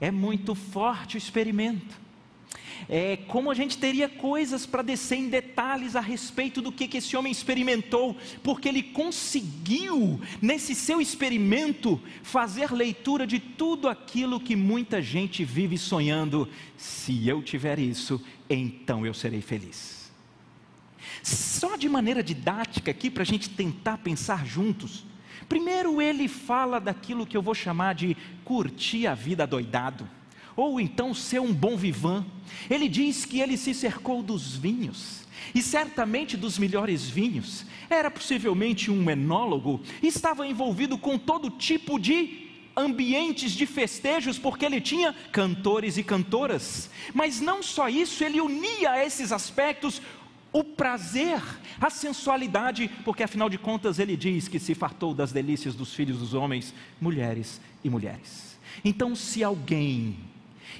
É 0.00 0.10
muito 0.10 0.54
forte 0.54 1.16
o 1.16 1.18
experimento 1.18 2.05
é, 2.88 3.16
como 3.16 3.50
a 3.50 3.54
gente 3.54 3.78
teria 3.78 4.08
coisas 4.08 4.66
para 4.66 4.82
descer 4.82 5.16
em 5.16 5.28
detalhes 5.28 5.96
a 5.96 6.00
respeito 6.00 6.62
do 6.62 6.72
que, 6.72 6.88
que 6.88 6.98
esse 6.98 7.16
homem 7.16 7.32
experimentou, 7.32 8.16
porque 8.42 8.68
ele 8.68 8.82
conseguiu, 8.82 10.20
nesse 10.40 10.74
seu 10.74 11.00
experimento, 11.00 12.00
fazer 12.22 12.72
leitura 12.72 13.26
de 13.26 13.38
tudo 13.38 13.88
aquilo 13.88 14.40
que 14.40 14.56
muita 14.56 15.02
gente 15.02 15.44
vive 15.44 15.76
sonhando. 15.78 16.48
Se 16.76 17.28
eu 17.28 17.42
tiver 17.42 17.78
isso, 17.78 18.22
então 18.48 19.04
eu 19.04 19.14
serei 19.14 19.40
feliz. 19.40 20.10
Só 21.22 21.76
de 21.76 21.88
maneira 21.88 22.22
didática 22.22 22.90
aqui, 22.90 23.10
para 23.10 23.22
a 23.22 23.26
gente 23.26 23.50
tentar 23.50 23.98
pensar 23.98 24.46
juntos. 24.46 25.04
Primeiro, 25.48 26.00
ele 26.00 26.28
fala 26.28 26.80
daquilo 26.80 27.26
que 27.26 27.36
eu 27.36 27.42
vou 27.42 27.54
chamar 27.54 27.94
de 27.94 28.16
curtir 28.44 29.06
a 29.06 29.14
vida 29.14 29.46
doidado 29.46 30.08
ou 30.56 30.80
então 30.80 31.12
ser 31.12 31.40
um 31.40 31.52
bom 31.52 31.76
vivan. 31.76 32.24
Ele 32.70 32.88
diz 32.88 33.24
que 33.24 33.40
ele 33.40 33.56
se 33.56 33.74
cercou 33.74 34.22
dos 34.22 34.56
vinhos, 34.56 35.26
e 35.54 35.62
certamente 35.62 36.36
dos 36.36 36.58
melhores 36.58 37.08
vinhos. 37.08 37.64
Era 37.88 38.10
possivelmente 38.10 38.90
um 38.90 39.08
enólogo, 39.10 39.80
estava 40.02 40.46
envolvido 40.46 40.98
com 40.98 41.18
todo 41.18 41.50
tipo 41.50 41.98
de 41.98 42.46
ambientes 42.76 43.52
de 43.52 43.64
festejos, 43.64 44.38
porque 44.38 44.64
ele 44.64 44.80
tinha 44.80 45.14
cantores 45.32 45.96
e 45.96 46.02
cantoras. 46.02 46.90
Mas 47.14 47.40
não 47.40 47.62
só 47.62 47.88
isso, 47.88 48.24
ele 48.24 48.40
unia 48.40 48.90
a 48.90 49.04
esses 49.04 49.32
aspectos 49.32 50.02
o 50.52 50.64
prazer, 50.64 51.42
a 51.78 51.90
sensualidade, 51.90 52.90
porque 53.04 53.22
afinal 53.22 53.48
de 53.48 53.58
contas 53.58 53.98
ele 53.98 54.16
diz 54.16 54.48
que 54.48 54.58
se 54.58 54.74
fartou 54.74 55.12
das 55.12 55.30
delícias 55.30 55.74
dos 55.74 55.92
filhos 55.92 56.18
dos 56.18 56.32
homens, 56.32 56.72
mulheres 57.00 57.60
e 57.84 57.90
mulheres. 57.90 58.58
Então, 58.84 59.14
se 59.14 59.44
alguém 59.44 60.16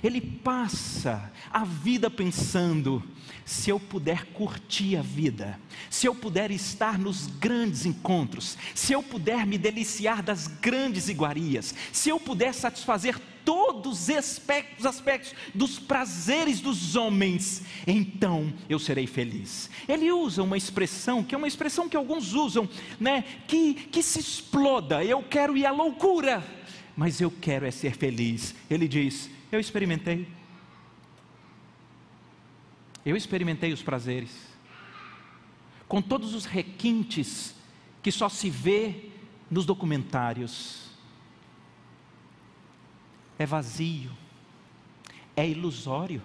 ele 0.03 0.21
passa 0.21 1.33
a 1.51 1.65
vida 1.65 2.11
pensando: 2.11 3.03
se 3.45 3.71
eu 3.71 3.79
puder 3.79 4.27
curtir 4.27 4.97
a 4.97 5.03
vida, 5.03 5.59
se 5.89 6.07
eu 6.07 6.15
puder 6.15 6.51
estar 6.51 6.99
nos 6.99 7.27
grandes 7.27 7.87
encontros, 7.87 8.59
se 8.75 8.93
eu 8.93 9.03
puder 9.03 9.47
me 9.47 9.57
deliciar 9.57 10.23
das 10.23 10.47
grandes 10.47 11.09
iguarias, 11.09 11.75
se 11.93 12.09
eu 12.09 12.19
puder 12.19 12.53
satisfazer 12.53 13.19
todos 13.45 14.09
os 14.09 14.11
aspectos, 14.11 14.85
aspectos 14.85 15.33
dos 15.55 15.79
prazeres 15.79 16.61
dos 16.61 16.97
homens, 16.97 17.63
então 17.87 18.53
eu 18.69 18.81
serei 18.81 19.07
feliz. 19.07 19.71
Ele 19.89 20.11
usa 20.11 20.43
uma 20.43 20.57
expressão 20.57 21.23
que 21.23 21.33
é 21.33 21.39
uma 21.39 21.47
expressão 21.47 21.89
que 21.89 21.97
alguns 21.97 22.33
usam, 22.33 22.69
né? 22.99 23.25
Que, 23.47 23.75
que 23.75 24.03
se 24.03 24.19
exploda. 24.19 25.05
Eu 25.05 25.23
quero 25.23 25.57
ir 25.57 25.65
à 25.65 25.71
loucura, 25.71 26.45
mas 26.97 27.21
eu 27.21 27.31
quero 27.31 27.65
é 27.65 27.71
ser 27.71 27.95
feliz. 27.95 28.53
Ele 28.69 28.89
diz: 28.89 29.31
eu 29.51 29.61
experimentei. 29.61 30.29
Eu 33.05 33.17
experimentei 33.17 33.73
os 33.73 33.83
prazeres. 33.83 34.31
Com 35.87 36.03
todos 36.03 36.35
os 36.35 36.45
requintes 36.45 37.55
que 38.03 38.11
só 38.11 38.29
se 38.29 38.51
vê 38.51 39.11
nos 39.51 39.65
documentários. 39.65 40.91
É 43.39 43.47
vazio. 43.47 44.11
É 45.37 45.49
ilusório. 45.49 46.23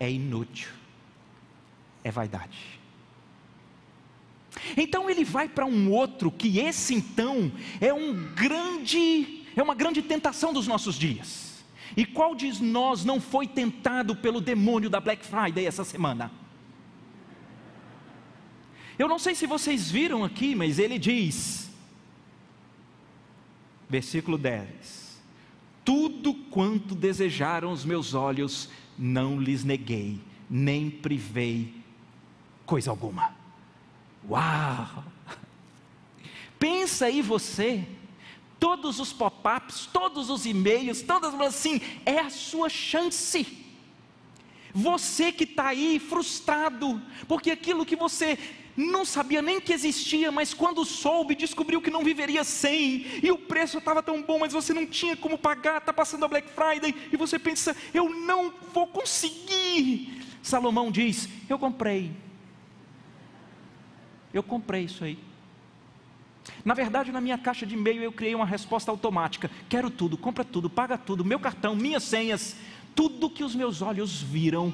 É 0.00 0.10
inútil. 0.10 0.70
É 2.02 2.10
vaidade. 2.10 2.80
Então 4.76 5.08
ele 5.08 5.24
vai 5.24 5.48
para 5.48 5.66
um 5.66 5.90
outro 5.90 6.30
que 6.30 6.58
esse 6.58 6.94
então 6.94 7.52
é 7.80 7.92
um 7.92 8.34
grande 8.34 9.42
é 9.54 9.62
uma 9.62 9.74
grande 9.74 10.00
tentação 10.00 10.52
dos 10.52 10.66
nossos 10.66 10.98
dias. 10.98 11.51
E 11.96 12.06
qual 12.06 12.34
de 12.34 12.62
nós 12.62 13.04
não 13.04 13.20
foi 13.20 13.46
tentado 13.46 14.16
pelo 14.16 14.40
demônio 14.40 14.88
da 14.88 15.00
Black 15.00 15.24
Friday 15.24 15.66
essa 15.66 15.84
semana? 15.84 16.30
Eu 18.98 19.08
não 19.08 19.18
sei 19.18 19.34
se 19.34 19.46
vocês 19.46 19.90
viram 19.90 20.24
aqui, 20.24 20.54
mas 20.54 20.78
ele 20.78 20.98
diz, 20.98 21.70
versículo 23.88 24.38
10: 24.38 25.20
Tudo 25.84 26.34
quanto 26.34 26.94
desejaram 26.94 27.72
os 27.72 27.84
meus 27.84 28.14
olhos, 28.14 28.70
não 28.98 29.40
lhes 29.40 29.64
neguei, 29.64 30.20
nem 30.48 30.90
privei 30.90 31.74
coisa 32.64 32.90
alguma. 32.90 33.34
Uau! 34.28 35.04
Pensa 36.58 37.06
aí 37.06 37.20
você, 37.20 37.84
todos 38.62 39.00
os 39.00 39.12
pop-ups, 39.12 39.86
todos 39.92 40.30
os 40.30 40.46
e-mails, 40.46 41.02
todas 41.02 41.34
assim, 41.40 41.80
é 42.06 42.20
a 42.20 42.30
sua 42.30 42.68
chance. 42.68 43.44
Você 44.72 45.32
que 45.32 45.42
está 45.42 45.66
aí 45.66 45.98
frustrado, 45.98 47.02
porque 47.26 47.50
aquilo 47.50 47.84
que 47.84 47.96
você 47.96 48.38
não 48.76 49.04
sabia 49.04 49.42
nem 49.42 49.60
que 49.60 49.72
existia, 49.72 50.30
mas 50.30 50.54
quando 50.54 50.84
soube, 50.84 51.34
descobriu 51.34 51.82
que 51.82 51.90
não 51.90 52.04
viveria 52.04 52.44
sem, 52.44 53.04
e 53.20 53.32
o 53.32 53.36
preço 53.36 53.78
estava 53.78 54.00
tão 54.00 54.22
bom, 54.22 54.38
mas 54.38 54.52
você 54.52 54.72
não 54.72 54.86
tinha 54.86 55.16
como 55.16 55.36
pagar, 55.36 55.78
está 55.78 55.92
passando 55.92 56.24
a 56.24 56.28
Black 56.28 56.48
Friday, 56.48 56.94
e 57.12 57.16
você 57.16 57.40
pensa, 57.40 57.76
eu 57.92 58.10
não 58.10 58.54
vou 58.72 58.86
conseguir. 58.86 60.22
Salomão 60.40 60.88
diz: 60.92 61.28
Eu 61.48 61.58
comprei, 61.58 62.12
eu 64.32 64.42
comprei 64.44 64.84
isso 64.84 65.02
aí. 65.02 65.31
Na 66.64 66.74
verdade, 66.74 67.10
na 67.10 67.20
minha 67.20 67.36
caixa 67.36 67.66
de 67.66 67.74
e-mail 67.74 68.02
eu 68.02 68.12
criei 68.12 68.34
uma 68.34 68.46
resposta 68.46 68.90
automática: 68.90 69.50
quero 69.68 69.90
tudo, 69.90 70.16
compra 70.16 70.44
tudo, 70.44 70.70
paga 70.70 70.96
tudo, 70.96 71.24
meu 71.24 71.40
cartão, 71.40 71.74
minhas 71.74 72.02
senhas, 72.02 72.56
tudo 72.94 73.30
que 73.30 73.42
os 73.42 73.54
meus 73.54 73.82
olhos 73.82 74.22
viram, 74.22 74.72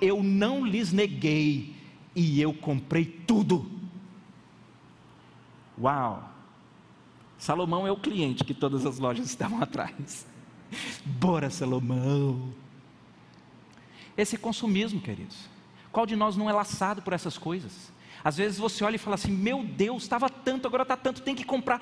eu 0.00 0.22
não 0.22 0.64
lhes 0.64 0.92
neguei 0.92 1.74
e 2.14 2.40
eu 2.40 2.52
comprei 2.52 3.04
tudo. 3.04 3.70
Uau! 5.80 6.30
Salomão 7.38 7.86
é 7.86 7.90
o 7.90 7.96
cliente 7.96 8.44
que 8.44 8.52
todas 8.52 8.84
as 8.84 8.98
lojas 8.98 9.26
estavam 9.26 9.60
atrás. 9.62 10.26
Bora, 11.04 11.48
Salomão! 11.48 12.52
Esse 14.16 14.36
consumismo, 14.36 15.00
queridos. 15.00 15.48
Qual 15.90 16.04
de 16.04 16.14
nós 16.14 16.36
não 16.36 16.50
é 16.50 16.52
laçado 16.52 17.00
por 17.00 17.14
essas 17.14 17.38
coisas? 17.38 17.90
Às 18.22 18.36
vezes 18.36 18.58
você 18.58 18.84
olha 18.84 18.96
e 18.96 18.98
fala 18.98 19.14
assim: 19.14 19.32
Meu 19.32 19.62
Deus, 19.62 20.02
estava 20.02 20.28
tanto, 20.28 20.66
agora 20.66 20.82
está 20.82 20.96
tanto, 20.96 21.22
tem 21.22 21.34
que 21.34 21.44
comprar. 21.44 21.80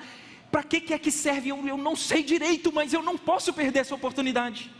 Para 0.51 0.63
que, 0.63 0.81
que 0.81 0.93
é 0.93 0.99
que 0.99 1.11
serve? 1.11 1.49
Eu, 1.49 1.67
eu 1.67 1.77
não 1.77 1.95
sei 1.95 2.23
direito, 2.23 2.71
mas 2.71 2.93
eu 2.93 3.03
não 3.03 3.17
posso 3.17 3.53
perder 3.53 3.79
essa 3.79 3.93
oportunidade. 3.93 4.71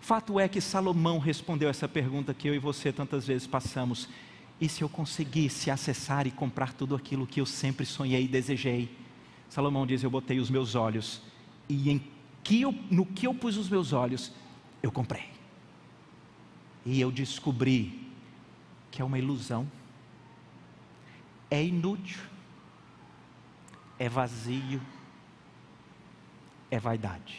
Fato 0.00 0.40
é 0.40 0.48
que 0.48 0.60
Salomão 0.60 1.18
respondeu 1.18 1.68
essa 1.68 1.88
pergunta 1.88 2.32
que 2.32 2.48
eu 2.48 2.54
e 2.54 2.58
você 2.58 2.92
tantas 2.92 3.26
vezes 3.26 3.46
passamos. 3.46 4.08
E 4.60 4.68
se 4.68 4.82
eu 4.82 4.88
conseguisse 4.88 5.70
acessar 5.70 6.26
e 6.26 6.30
comprar 6.30 6.72
tudo 6.72 6.96
aquilo 6.96 7.26
que 7.26 7.40
eu 7.40 7.46
sempre 7.46 7.86
sonhei 7.86 8.24
e 8.24 8.28
desejei? 8.28 8.90
Salomão 9.48 9.86
diz: 9.86 10.02
Eu 10.02 10.10
botei 10.10 10.40
os 10.40 10.50
meus 10.50 10.74
olhos, 10.74 11.22
e 11.68 11.90
em 11.90 12.02
que 12.42 12.60
eu, 12.62 12.74
no 12.90 13.06
que 13.06 13.26
eu 13.26 13.34
pus 13.34 13.56
os 13.56 13.68
meus 13.68 13.92
olhos, 13.92 14.32
eu 14.82 14.90
comprei. 14.90 15.28
E 16.84 17.00
eu 17.00 17.10
descobri 17.10 18.07
que 18.98 19.02
é 19.02 19.04
uma 19.04 19.16
ilusão, 19.16 19.70
é 21.48 21.64
inútil, 21.64 22.18
é 23.96 24.08
vazio, 24.08 24.82
é 26.68 26.80
vaidade. 26.80 27.38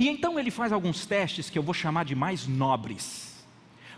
E 0.00 0.08
então 0.08 0.40
ele 0.40 0.50
faz 0.50 0.72
alguns 0.72 1.06
testes 1.06 1.48
que 1.48 1.56
eu 1.56 1.62
vou 1.62 1.72
chamar 1.72 2.04
de 2.04 2.16
mais 2.16 2.48
nobres, 2.48 3.46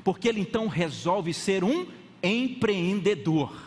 porque 0.04 0.28
ele 0.28 0.42
então 0.42 0.68
resolve 0.68 1.32
ser 1.32 1.64
um 1.64 1.86
empreendedor. 2.22 3.66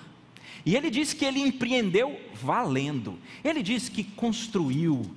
E 0.63 0.75
ele 0.75 0.91
diz 0.91 1.11
que 1.11 1.25
ele 1.25 1.39
empreendeu 1.39 2.21
valendo. 2.35 3.17
Ele 3.43 3.63
diz 3.63 3.89
que 3.89 4.03
construiu 4.03 5.11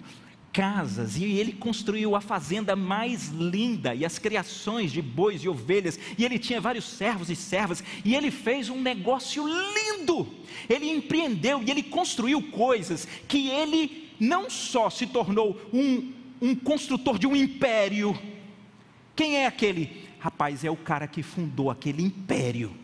casas 0.56 1.18
e 1.18 1.24
ele 1.24 1.52
construiu 1.52 2.16
a 2.16 2.20
fazenda 2.22 2.74
mais 2.74 3.28
linda 3.28 3.94
e 3.94 4.06
as 4.06 4.18
criações 4.18 4.90
de 4.90 5.02
bois 5.02 5.44
e 5.44 5.48
ovelhas. 5.50 5.98
E 6.16 6.24
ele 6.24 6.38
tinha 6.38 6.62
vários 6.62 6.86
servos 6.86 7.28
e 7.28 7.36
servas 7.36 7.84
e 8.02 8.14
ele 8.14 8.30
fez 8.30 8.70
um 8.70 8.80
negócio 8.80 9.44
lindo. 9.46 10.26
Ele 10.66 10.88
empreendeu 10.88 11.62
e 11.62 11.70
ele 11.70 11.82
construiu 11.82 12.40
coisas 12.40 13.06
que 13.28 13.50
ele 13.50 14.08
não 14.18 14.48
só 14.48 14.88
se 14.88 15.06
tornou 15.06 15.60
um 15.74 16.16
um 16.40 16.54
construtor 16.54 17.18
de 17.18 17.26
um 17.26 17.34
império. 17.34 18.18
Quem 19.14 19.36
é 19.36 19.46
aquele? 19.46 20.04
Rapaz, 20.18 20.64
é 20.64 20.70
o 20.70 20.76
cara 20.76 21.06
que 21.06 21.22
fundou 21.22 21.70
aquele 21.70 22.02
império. 22.02 22.76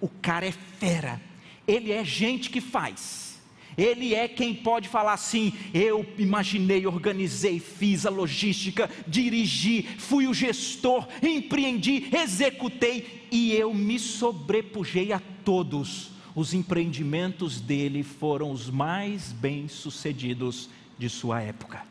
O 0.00 0.08
cara 0.08 0.46
é 0.46 0.52
fera. 0.52 1.20
Ele 1.66 1.92
é 1.92 2.04
gente 2.04 2.50
que 2.50 2.60
faz. 2.60 3.33
Ele 3.76 4.14
é 4.14 4.28
quem 4.28 4.54
pode 4.54 4.88
falar 4.88 5.14
assim: 5.14 5.52
eu 5.72 6.06
imaginei, 6.18 6.86
organizei, 6.86 7.58
fiz 7.58 8.06
a 8.06 8.10
logística, 8.10 8.90
dirigi, 9.06 9.82
fui 9.98 10.26
o 10.26 10.34
gestor, 10.34 11.08
empreendi, 11.22 12.08
executei 12.14 13.26
e 13.30 13.52
eu 13.52 13.74
me 13.74 13.98
sobrepujei 13.98 15.12
a 15.12 15.20
todos. 15.44 16.12
Os 16.34 16.52
empreendimentos 16.52 17.60
dele 17.60 18.02
foram 18.02 18.50
os 18.50 18.68
mais 18.68 19.32
bem-sucedidos 19.32 20.68
de 20.98 21.08
sua 21.08 21.40
época. 21.40 21.82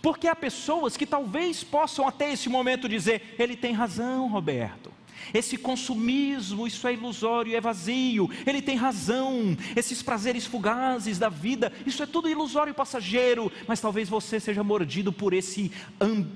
Porque 0.00 0.26
há 0.26 0.34
pessoas 0.34 0.96
que 0.96 1.06
talvez 1.06 1.62
possam 1.62 2.06
até 2.06 2.32
esse 2.32 2.48
momento 2.48 2.88
dizer: 2.88 3.34
ele 3.38 3.56
tem 3.56 3.72
razão, 3.72 4.28
Roberto. 4.28 4.95
Esse 5.32 5.56
consumismo, 5.56 6.66
isso 6.66 6.86
é 6.86 6.94
ilusório, 6.94 7.54
é 7.54 7.60
vazio. 7.60 8.30
Ele 8.46 8.62
tem 8.62 8.76
razão. 8.76 9.56
Esses 9.74 10.02
prazeres 10.02 10.46
fugazes 10.46 11.18
da 11.18 11.28
vida, 11.28 11.72
isso 11.84 12.02
é 12.02 12.06
tudo 12.06 12.28
ilusório 12.28 12.70
e 12.70 12.74
passageiro. 12.74 13.50
Mas 13.66 13.80
talvez 13.80 14.08
você 14.08 14.38
seja 14.38 14.62
mordido 14.62 15.12
por 15.12 15.32
esse, 15.32 15.72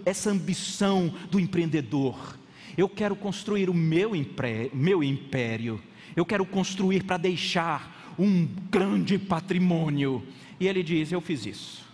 essa 0.05 0.31
ambição 0.31 1.13
do 1.31 1.39
empreendedor. 1.39 2.39
Eu 2.77 2.89
quero 2.89 3.17
construir 3.17 3.69
o 3.69 3.75
meu 3.75 4.15
império, 4.15 4.71
meu 4.75 5.03
império. 5.03 5.81
Eu 6.17 6.25
quero 6.25 6.45
construir 6.45 7.05
para 7.05 7.17
deixar 7.17 8.15
um 8.19 8.47
grande 8.71 9.19
patrimônio. 9.19 10.27
E 10.59 10.67
ele 10.67 10.83
diz: 10.83 11.13
Eu 11.13 11.21
fiz 11.21 11.47
isso. 11.47 11.85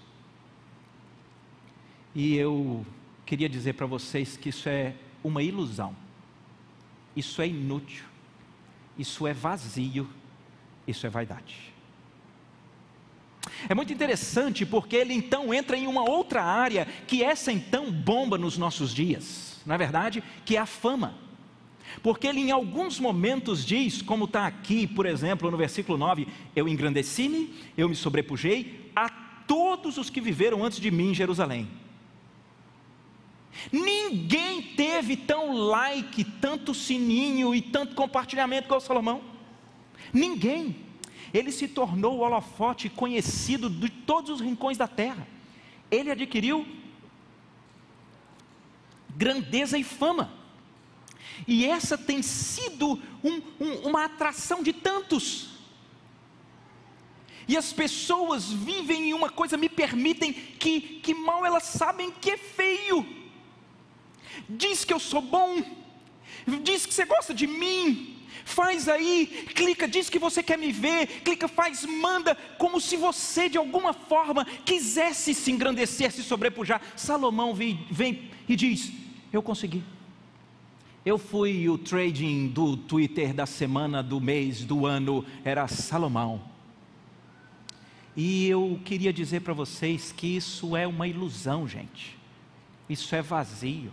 E 2.14 2.34
eu 2.34 2.84
queria 3.26 3.48
dizer 3.48 3.74
para 3.74 3.86
vocês 3.86 4.36
que 4.36 4.48
isso 4.48 4.68
é 4.68 4.94
uma 5.22 5.42
ilusão, 5.42 5.94
isso 7.16 7.40
é 7.40 7.48
inútil, 7.48 8.04
isso 8.98 9.26
é 9.26 9.32
vazio, 9.32 10.08
isso 10.86 11.06
é 11.06 11.10
vaidade. 11.10 11.74
É 13.68 13.74
muito 13.74 13.92
interessante 13.92 14.66
porque 14.66 14.96
ele 14.96 15.14
então 15.14 15.52
entra 15.54 15.76
em 15.76 15.86
uma 15.86 16.08
outra 16.08 16.42
área 16.42 16.86
que 17.06 17.22
essa 17.22 17.50
então 17.50 17.90
bomba 17.90 18.36
nos 18.36 18.58
nossos 18.58 18.94
dias, 18.94 19.60
na 19.64 19.74
é 19.74 19.78
verdade, 19.78 20.22
que 20.44 20.56
é 20.56 20.60
a 20.60 20.66
fama. 20.66 21.14
Porque 22.02 22.26
ele 22.26 22.40
em 22.40 22.50
alguns 22.50 23.00
momentos 23.00 23.64
diz, 23.64 24.02
como 24.02 24.26
está 24.26 24.46
aqui, 24.46 24.86
por 24.86 25.06
exemplo, 25.06 25.50
no 25.50 25.56
versículo 25.56 25.96
9: 25.96 26.28
Eu 26.54 26.68
engrandeci-me, 26.68 27.54
eu 27.76 27.88
me 27.88 27.96
sobrepujei 27.96 28.90
a 28.94 29.08
todos 29.46 29.96
os 29.96 30.10
que 30.10 30.20
viveram 30.20 30.64
antes 30.64 30.78
de 30.78 30.90
mim 30.90 31.10
em 31.10 31.14
Jerusalém. 31.14 31.68
Ninguém 33.72 34.62
teve 34.62 35.16
tão 35.16 35.52
like, 35.52 36.24
tanto 36.24 36.74
sininho 36.74 37.54
e 37.54 37.60
tanto 37.60 37.94
compartilhamento 37.94 38.68
com 38.68 38.76
o 38.76 38.80
Salomão. 38.80 39.22
Ninguém. 40.12 40.76
Ele 41.34 41.50
se 41.50 41.66
tornou 41.68 42.18
o 42.18 42.20
holofote 42.20 42.88
conhecido 42.88 43.68
de 43.68 43.88
todos 43.88 44.30
os 44.30 44.40
rincões 44.40 44.78
da 44.78 44.86
terra. 44.86 45.26
Ele 45.90 46.10
adquiriu 46.10 46.66
grandeza 49.10 49.76
e 49.76 49.84
fama. 49.84 50.32
E 51.46 51.66
essa 51.66 51.98
tem 51.98 52.22
sido 52.22 53.00
um, 53.22 53.42
um, 53.60 53.88
uma 53.88 54.04
atração 54.04 54.62
de 54.62 54.72
tantos. 54.72 55.50
E 57.48 57.56
as 57.56 57.72
pessoas 57.72 58.50
vivem 58.50 59.10
em 59.10 59.14
uma 59.14 59.30
coisa, 59.30 59.56
me 59.56 59.68
permitem, 59.68 60.32
que, 60.32 60.80
que 60.80 61.14
mal 61.14 61.44
elas 61.44 61.64
sabem 61.64 62.10
que 62.10 62.30
é 62.30 62.36
feio 62.36 63.25
diz 64.48 64.84
que 64.84 64.92
eu 64.92 65.00
sou 65.00 65.20
bom, 65.20 65.62
diz 66.62 66.86
que 66.86 66.94
você 66.94 67.04
gosta 67.04 67.34
de 67.34 67.46
mim, 67.46 68.16
faz 68.44 68.88
aí, 68.88 69.26
clica, 69.54 69.88
diz 69.88 70.08
que 70.08 70.18
você 70.18 70.42
quer 70.42 70.56
me 70.56 70.70
ver, 70.70 71.06
clica, 71.22 71.48
faz, 71.48 71.84
manda, 71.84 72.34
como 72.58 72.80
se 72.80 72.96
você 72.96 73.48
de 73.48 73.58
alguma 73.58 73.92
forma 73.92 74.44
quisesse 74.64 75.34
se 75.34 75.50
engrandecer, 75.50 76.12
se 76.12 76.22
sobrepujar. 76.22 76.80
Salomão 76.94 77.54
vem, 77.54 77.86
vem 77.90 78.30
e 78.48 78.54
diz: 78.54 78.92
Eu 79.32 79.42
consegui. 79.42 79.82
Eu 81.04 81.18
fui 81.18 81.68
o 81.68 81.78
trading 81.78 82.48
do 82.48 82.76
Twitter 82.76 83.32
da 83.32 83.46
semana, 83.46 84.02
do 84.02 84.20
mês, 84.20 84.64
do 84.64 84.86
ano, 84.86 85.24
era 85.44 85.68
Salomão. 85.68 86.42
E 88.16 88.48
eu 88.48 88.80
queria 88.84 89.12
dizer 89.12 89.42
para 89.42 89.52
vocês 89.52 90.10
que 90.10 90.36
isso 90.36 90.74
é 90.74 90.86
uma 90.86 91.06
ilusão, 91.06 91.68
gente. 91.68 92.16
Isso 92.88 93.14
é 93.14 93.22
vazio. 93.22 93.92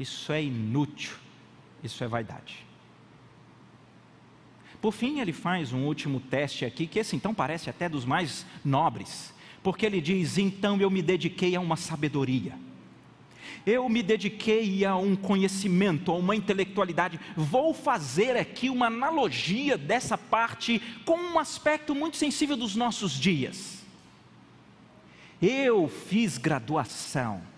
Isso 0.00 0.32
é 0.32 0.42
inútil, 0.42 1.12
isso 1.84 2.02
é 2.02 2.08
vaidade. 2.08 2.64
Por 4.80 4.92
fim, 4.92 5.20
ele 5.20 5.30
faz 5.30 5.74
um 5.74 5.84
último 5.84 6.18
teste 6.18 6.64
aqui, 6.64 6.86
que 6.86 6.98
esse 6.98 7.14
então 7.14 7.34
parece 7.34 7.68
até 7.68 7.86
dos 7.86 8.06
mais 8.06 8.46
nobres, 8.64 9.34
porque 9.62 9.84
ele 9.84 10.00
diz: 10.00 10.38
Então 10.38 10.80
eu 10.80 10.90
me 10.90 11.02
dediquei 11.02 11.54
a 11.54 11.60
uma 11.60 11.76
sabedoria, 11.76 12.54
eu 13.66 13.86
me 13.90 14.02
dediquei 14.02 14.86
a 14.86 14.96
um 14.96 15.14
conhecimento, 15.14 16.10
a 16.10 16.14
uma 16.14 16.34
intelectualidade. 16.34 17.20
Vou 17.36 17.74
fazer 17.74 18.38
aqui 18.38 18.70
uma 18.70 18.86
analogia 18.86 19.76
dessa 19.76 20.16
parte 20.16 20.80
com 21.04 21.18
um 21.18 21.38
aspecto 21.38 21.94
muito 21.94 22.16
sensível 22.16 22.56
dos 22.56 22.74
nossos 22.74 23.12
dias. 23.12 23.84
Eu 25.42 25.88
fiz 25.88 26.38
graduação, 26.38 27.49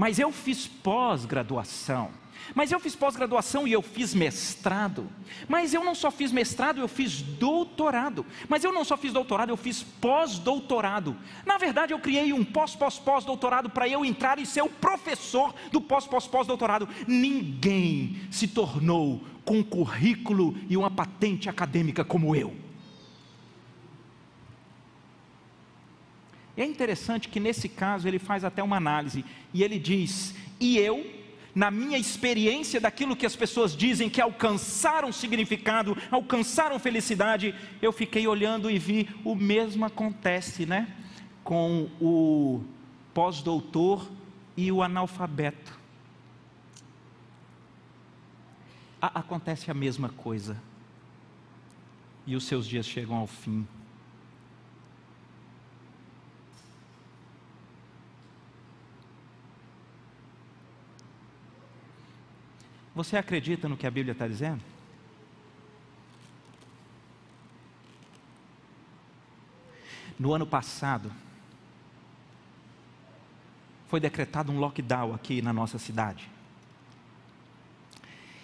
mas 0.00 0.18
eu 0.18 0.32
fiz 0.32 0.66
pós-graduação. 0.66 2.08
Mas 2.54 2.72
eu 2.72 2.80
fiz 2.80 2.96
pós-graduação 2.96 3.68
e 3.68 3.72
eu 3.74 3.82
fiz 3.82 4.14
mestrado. 4.14 5.06
Mas 5.46 5.74
eu 5.74 5.84
não 5.84 5.94
só 5.94 6.10
fiz 6.10 6.32
mestrado, 6.32 6.80
eu 6.80 6.88
fiz 6.88 7.20
doutorado. 7.20 8.24
Mas 8.48 8.64
eu 8.64 8.72
não 8.72 8.82
só 8.82 8.96
fiz 8.96 9.12
doutorado, 9.12 9.50
eu 9.50 9.58
fiz 9.58 9.82
pós-doutorado. 9.82 11.14
Na 11.44 11.58
verdade, 11.58 11.92
eu 11.92 11.98
criei 11.98 12.32
um 12.32 12.42
pós-pós-pós-doutorado 12.42 13.68
para 13.68 13.86
eu 13.90 14.02
entrar 14.02 14.38
e 14.38 14.46
ser 14.46 14.62
o 14.62 14.70
professor 14.70 15.54
do 15.70 15.82
pós-pós-pós-doutorado. 15.82 16.88
Ninguém 17.06 18.22
se 18.30 18.48
tornou 18.48 19.22
com 19.44 19.58
um 19.58 19.62
currículo 19.62 20.56
e 20.70 20.78
uma 20.78 20.90
patente 20.90 21.46
acadêmica 21.46 22.02
como 22.02 22.34
eu. 22.34 22.69
É 26.56 26.64
interessante 26.64 27.28
que 27.28 27.40
nesse 27.40 27.68
caso 27.68 28.06
ele 28.06 28.18
faz 28.18 28.44
até 28.44 28.62
uma 28.62 28.76
análise 28.76 29.24
e 29.54 29.62
ele 29.62 29.78
diz: 29.78 30.34
e 30.58 30.78
eu 30.78 31.20
na 31.54 31.70
minha 31.70 31.98
experiência 31.98 32.80
daquilo 32.80 33.16
que 33.16 33.26
as 33.26 33.34
pessoas 33.34 33.76
dizem 33.76 34.08
que 34.08 34.20
alcançaram 34.20 35.12
significado, 35.12 35.96
alcançaram 36.10 36.78
felicidade, 36.78 37.54
eu 37.82 37.92
fiquei 37.92 38.26
olhando 38.26 38.70
e 38.70 38.78
vi 38.78 39.08
o 39.24 39.34
mesmo 39.34 39.84
acontece, 39.84 40.66
né? 40.66 40.88
Com 41.42 41.88
o 42.00 42.62
pós-doutor 43.12 44.08
e 44.56 44.70
o 44.70 44.82
analfabeto. 44.82 45.78
A 49.02 49.20
acontece 49.20 49.70
a 49.70 49.74
mesma 49.74 50.10
coisa. 50.10 50.56
E 52.26 52.36
os 52.36 52.44
seus 52.44 52.66
dias 52.66 52.86
chegam 52.86 53.16
ao 53.16 53.26
fim. 53.26 53.66
Você 63.00 63.16
acredita 63.16 63.66
no 63.66 63.78
que 63.78 63.86
a 63.86 63.90
Bíblia 63.90 64.12
está 64.12 64.28
dizendo? 64.28 64.62
No 70.18 70.34
ano 70.34 70.46
passado, 70.46 71.10
foi 73.88 74.00
decretado 74.00 74.52
um 74.52 74.58
lockdown 74.58 75.14
aqui 75.14 75.40
na 75.40 75.50
nossa 75.50 75.78
cidade. 75.78 76.28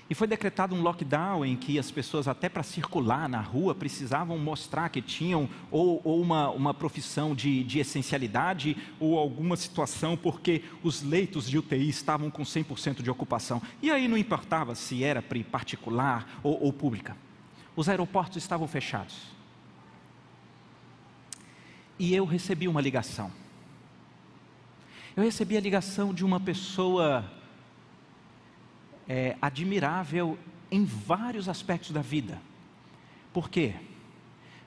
E 0.09 0.15
foi 0.15 0.29
decretado 0.29 0.75
um 0.75 0.83
lockdown 0.83 1.45
em 1.45 1.57
que 1.57 1.81
as 1.81 1.91
pessoas, 1.91 2.29
até 2.29 2.49
para 2.49 2.63
circular 2.63 3.29
na 3.29 3.41
rua, 3.41 3.75
precisavam 3.75 4.39
mostrar 4.39 4.89
que 4.89 5.03
tinham 5.03 5.49
ou, 5.69 6.01
ou 6.05 6.23
uma, 6.23 6.49
uma 6.51 6.73
profissão 6.73 7.35
de, 7.35 7.65
de 7.65 7.81
essencialidade 7.81 8.77
ou 9.01 9.19
alguma 9.19 9.57
situação, 9.57 10.17
porque 10.17 10.63
os 10.81 11.03
leitos 11.03 11.51
de 11.51 11.59
UTI 11.59 11.89
estavam 11.89 12.31
com 12.31 12.45
100% 12.45 13.03
de 13.03 13.11
ocupação. 13.11 13.61
E 13.83 13.91
aí 13.91 14.07
não 14.07 14.17
importava 14.17 14.77
se 14.77 15.03
era 15.03 15.21
particular 15.51 16.39
ou, 16.41 16.63
ou 16.63 16.73
pública. 16.73 17.17
Os 17.75 17.89
aeroportos 17.89 18.37
estavam 18.37 18.69
fechados. 18.69 19.35
E 21.99 22.15
eu 22.15 22.25
recebi 22.25 22.69
uma 22.69 22.81
ligação. 22.81 23.33
Eu 25.17 25.25
recebi 25.25 25.57
a 25.57 25.61
ligação 25.61 26.15
de 26.15 26.25
uma 26.25 26.39
pessoa 26.39 27.25
é, 29.09 29.37
admirável 29.41 30.39
em 30.71 30.85
vários 30.85 31.49
aspectos 31.49 31.91
da 31.91 32.03
vida. 32.03 32.41
Por 33.33 33.49
quê? 33.49 33.75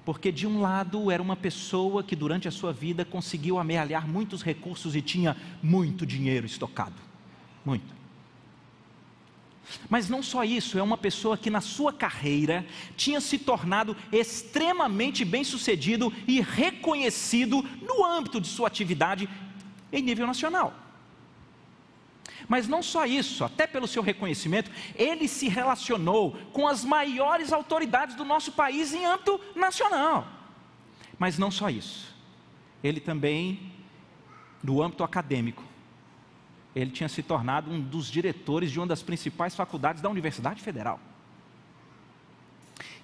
Porque, 0.05 0.31
de 0.31 0.47
um 0.47 0.61
lado, 0.61 1.11
era 1.11 1.21
uma 1.21 1.35
pessoa 1.35 2.03
que 2.03 2.15
durante 2.15 2.47
a 2.47 2.51
sua 2.51 2.73
vida 2.73 3.05
conseguiu 3.05 3.59
amealhar 3.59 4.07
muitos 4.07 4.41
recursos 4.41 4.95
e 4.95 5.01
tinha 5.01 5.35
muito 5.61 6.05
dinheiro 6.05 6.45
estocado. 6.45 6.95
Muito. 7.65 7.99
Mas 9.87 10.09
não 10.09 10.23
só 10.23 10.43
isso, 10.43 10.79
é 10.79 10.83
uma 10.83 10.97
pessoa 10.97 11.37
que 11.37 11.49
na 11.49 11.61
sua 11.61 11.93
carreira 11.93 12.65
tinha 12.97 13.21
se 13.21 13.37
tornado 13.37 13.95
extremamente 14.11 15.23
bem-sucedido 15.23 16.11
e 16.27 16.41
reconhecido 16.41 17.61
no 17.81 18.03
âmbito 18.03 18.41
de 18.41 18.47
sua 18.47 18.67
atividade 18.67 19.29
em 19.91 20.01
nível 20.01 20.25
nacional. 20.25 20.73
Mas 22.47 22.67
não 22.67 22.81
só 22.81 23.05
isso, 23.05 23.43
até 23.43 23.67
pelo 23.67 23.87
seu 23.87 24.01
reconhecimento, 24.01 24.71
ele 24.95 25.27
se 25.27 25.47
relacionou 25.47 26.33
com 26.53 26.67
as 26.67 26.83
maiores 26.83 27.51
autoridades 27.51 28.15
do 28.15 28.25
nosso 28.25 28.51
país 28.51 28.93
em 28.93 29.05
âmbito 29.05 29.39
nacional. 29.55 30.27
Mas 31.17 31.37
não 31.37 31.51
só 31.51 31.69
isso, 31.69 32.15
ele 32.83 32.99
também, 32.99 33.73
no 34.63 34.81
âmbito 34.81 35.03
acadêmico, 35.03 35.63
ele 36.75 36.91
tinha 36.91 37.09
se 37.09 37.21
tornado 37.21 37.71
um 37.71 37.81
dos 37.81 38.09
diretores 38.09 38.71
de 38.71 38.79
uma 38.79 38.87
das 38.87 39.01
principais 39.01 39.55
faculdades 39.55 40.01
da 40.01 40.09
Universidade 40.09 40.61
Federal. 40.61 40.99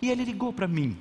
E 0.02 0.10
ele 0.10 0.24
ligou 0.24 0.54
para 0.54 0.67
mim. 0.67 0.98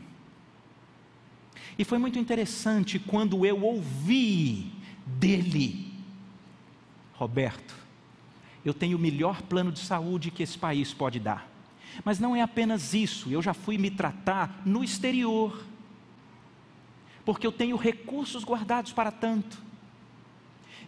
E 1.78 1.84
foi 1.84 1.98
muito 1.98 2.18
interessante 2.18 2.98
quando 2.98 3.44
eu 3.44 3.62
ouvi 3.62 4.72
dele, 5.06 5.92
Roberto, 7.14 7.83
eu 8.64 8.72
tenho 8.72 8.96
o 8.96 9.00
melhor 9.00 9.42
plano 9.42 9.70
de 9.70 9.80
saúde 9.80 10.30
que 10.30 10.42
esse 10.42 10.56
país 10.56 10.92
pode 10.92 11.20
dar. 11.20 11.48
Mas 12.04 12.18
não 12.18 12.34
é 12.34 12.40
apenas 12.40 12.94
isso, 12.94 13.30
eu 13.30 13.42
já 13.42 13.54
fui 13.54 13.78
me 13.78 13.90
tratar 13.90 14.62
no 14.64 14.82
exterior, 14.82 15.64
porque 17.24 17.46
eu 17.46 17.52
tenho 17.52 17.76
recursos 17.76 18.44
guardados 18.44 18.92
para 18.92 19.12
tanto. 19.12 19.62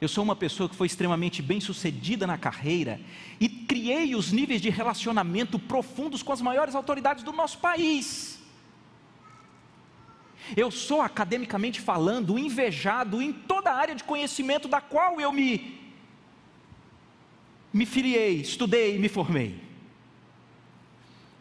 Eu 0.01 0.09
sou 0.09 0.23
uma 0.23 0.37
pessoa 0.37 0.69
que 0.69 0.77
foi 0.77 0.87
extremamente 0.87 1.41
bem 1.41 1.61
sucedida 1.61 2.27
na 2.27 2.37
carreira 2.37 3.01
e 3.41 3.49
criei 3.49 4.15
os 4.15 4.31
níveis 4.31 4.61
de 4.61 4.69
relacionamento 4.69 5.59
profundos 5.59 6.23
com 6.23 6.33
as 6.33 6.43
maiores 6.43 6.75
autoridades 6.75 7.25
do 7.25 7.33
nosso 7.33 7.59
país. 7.59 8.39
Eu 10.55 10.71
sou, 10.71 11.01
academicamente 11.01 11.81
falando, 11.81 12.39
invejado 12.39 13.23
em 13.23 13.33
toda 13.33 13.71
a 13.71 13.77
área 13.77 13.95
de 13.95 14.05
conhecimento 14.05 14.69
da 14.69 14.81
qual 14.81 15.21
eu 15.21 15.33
me 15.33 15.86
me 17.77 17.85
filiei, 17.85 18.41
estudei, 18.41 18.99
me 18.99 19.07
formei. 19.07 19.61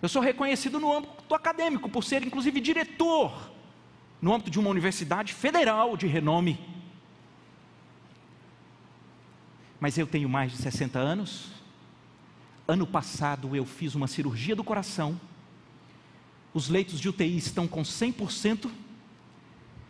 Eu 0.02 0.10
sou 0.10 0.22
reconhecido 0.22 0.82
no 0.82 0.92
âmbito 0.92 1.34
acadêmico 1.34 1.90
por 1.90 2.04
ser, 2.04 2.24
inclusive, 2.24 2.60
diretor 2.60 3.52
no 4.22 4.34
âmbito 4.34 4.52
de 4.52 4.60
uma 4.60 4.70
universidade 4.70 5.34
federal 5.34 5.96
de 5.96 6.08
renome. 6.08 6.60
Mas 9.80 9.98
eu 9.98 10.06
tenho 10.06 10.28
mais 10.28 10.52
de 10.52 10.58
60 10.58 11.00
anos. 11.00 11.52
Ano 12.68 12.86
passado 12.86 13.56
eu 13.56 13.66
fiz 13.66 13.96
uma 13.96 14.08
cirurgia 14.08 14.58
do 14.58 14.64
coração. 14.64 15.20
Os 16.54 16.68
leitos 16.68 17.00
de 17.00 17.08
UTI 17.08 17.38
estão 17.38 17.66
com 17.66 17.82
100%. 17.82 18.70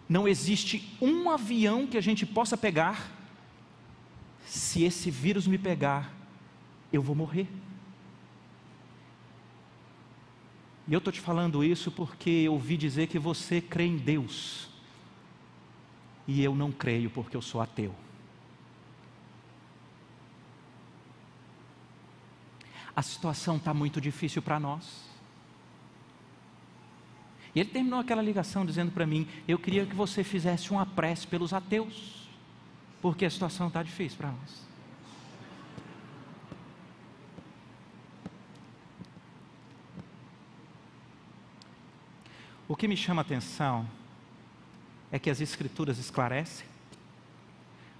Não 0.07 0.27
existe 0.27 0.95
um 1.01 1.27
avião 1.27 1.87
que 1.87 1.97
a 1.97 2.01
gente 2.01 2.23
possa 2.23 2.55
pegar. 2.55 3.11
Se 4.45 4.83
esse 4.83 5.09
vírus 5.09 5.47
me 5.47 5.57
pegar, 5.57 6.24
eu 6.95 7.01
vou 7.01 7.15
morrer. 7.15 7.47
E 10.87 10.93
eu 10.93 10.99
estou 10.99 11.11
te 11.11 11.19
falando 11.19 11.63
isso 11.63 11.91
porque 11.91 12.29
eu 12.29 12.53
ouvi 12.53 12.77
dizer 12.77 13.07
que 13.07 13.17
você 13.17 13.59
crê 13.59 13.85
em 13.85 13.97
Deus. 13.97 14.69
E 16.27 16.43
eu 16.43 16.55
não 16.55 16.71
creio 16.71 17.09
porque 17.09 17.35
eu 17.35 17.41
sou 17.41 17.61
ateu. 17.61 17.93
A 22.95 23.01
situação 23.01 23.57
está 23.57 23.73
muito 23.73 23.99
difícil 23.99 24.41
para 24.41 24.59
nós. 24.59 25.03
E 27.53 27.59
ele 27.59 27.69
terminou 27.69 27.99
aquela 27.99 28.21
ligação 28.21 28.65
dizendo 28.65 28.91
para 28.91 29.05
mim: 29.05 29.27
Eu 29.47 29.57
queria 29.57 29.85
que 29.85 29.95
você 29.95 30.23
fizesse 30.23 30.71
uma 30.71 30.85
prece 30.85 31.27
pelos 31.27 31.51
ateus, 31.51 32.27
porque 33.01 33.25
a 33.25 33.29
situação 33.29 33.67
está 33.67 33.83
difícil 33.83 34.17
para 34.17 34.31
nós. 34.31 34.65
O 42.67 42.75
que 42.75 42.87
me 42.87 42.97
chama 42.97 43.21
a 43.21 43.23
atenção 43.23 43.87
é 45.11 45.19
que 45.19 45.29
as 45.29 45.39
Escrituras 45.39 45.99
esclarecem. 45.99 46.65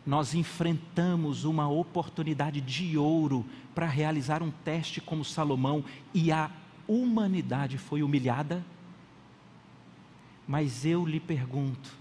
Nós 0.05 0.33
enfrentamos 0.33 1.43
uma 1.43 1.67
oportunidade 1.67 2.61
de 2.61 2.97
ouro 2.97 3.45
para 3.73 3.87
realizar 3.87 4.41
um 4.41 4.51
teste 4.51 5.01
como 5.01 5.25
Salomão 5.25 5.83
e 6.13 6.31
a 6.31 6.51
humanidade 6.87 7.77
foi 7.77 8.03
humilhada. 8.03 8.63
Mas 10.47 10.85
eu 10.85 11.05
lhe 11.05 11.19
pergunto: 11.19 11.91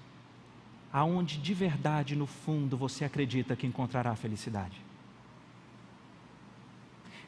aonde 0.92 1.38
de 1.38 1.55
verdade, 1.55 2.16
no 2.16 2.27
fundo, 2.27 2.77
você 2.77 3.05
acredita 3.05 3.57
que 3.57 3.66
encontrará 3.66 4.11
a 4.11 4.16
felicidade? 4.16 4.81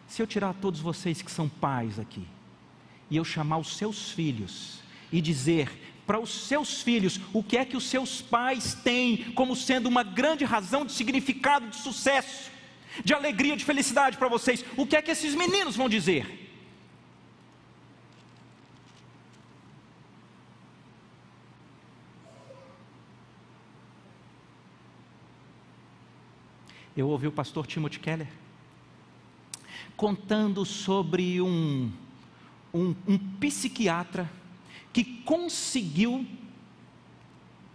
Se 0.07 0.23
eu 0.23 0.27
tirar 0.27 0.55
todos 0.55 0.81
vocês 0.81 1.21
que 1.21 1.31
são 1.31 1.49
pais 1.49 1.99
aqui, 1.99 2.27
e 3.11 3.17
eu 3.17 3.25
chamar 3.25 3.59
os 3.59 3.77
seus 3.77 4.11
filhos, 4.11 4.83
e 5.13 5.21
dizer: 5.21 5.71
para 6.07 6.21
os 6.21 6.47
seus 6.47 6.83
filhos 6.83 7.21
o 7.33 7.43
que 7.43 7.57
é 7.57 7.65
que 7.65 7.77
os 7.77 7.85
seus 7.85 8.23
pais 8.23 8.75
têm 8.75 9.33
como 9.33 9.57
sendo 9.57 9.89
uma 9.89 10.03
grande 10.03 10.45
razão 10.45 10.85
de 10.85 10.93
significado, 10.93 11.69
de 11.69 11.77
sucesso, 11.77 12.51
de 13.05 13.13
alegria, 13.13 13.57
de 13.57 13.65
felicidade 13.65 14.17
para 14.17 14.29
vocês, 14.29 14.65
o 14.77 14.87
que 14.87 14.97
é 14.97 15.03
que 15.03 15.11
esses 15.11 15.35
meninos 15.35 15.77
vão 15.77 15.89
dizer? 15.89 16.45
Eu 26.97 27.11
ouvi 27.11 27.27
o 27.27 27.33
pastor 27.33 27.67
Timothy 27.67 27.99
Keller 27.99 28.29
contando 29.97 30.65
sobre 30.65 31.43
um, 31.43 31.91
um, 32.73 32.95
um 33.07 33.19
psiquiatra 33.39 34.31
que 34.97 35.05
conseguiu 35.27 36.27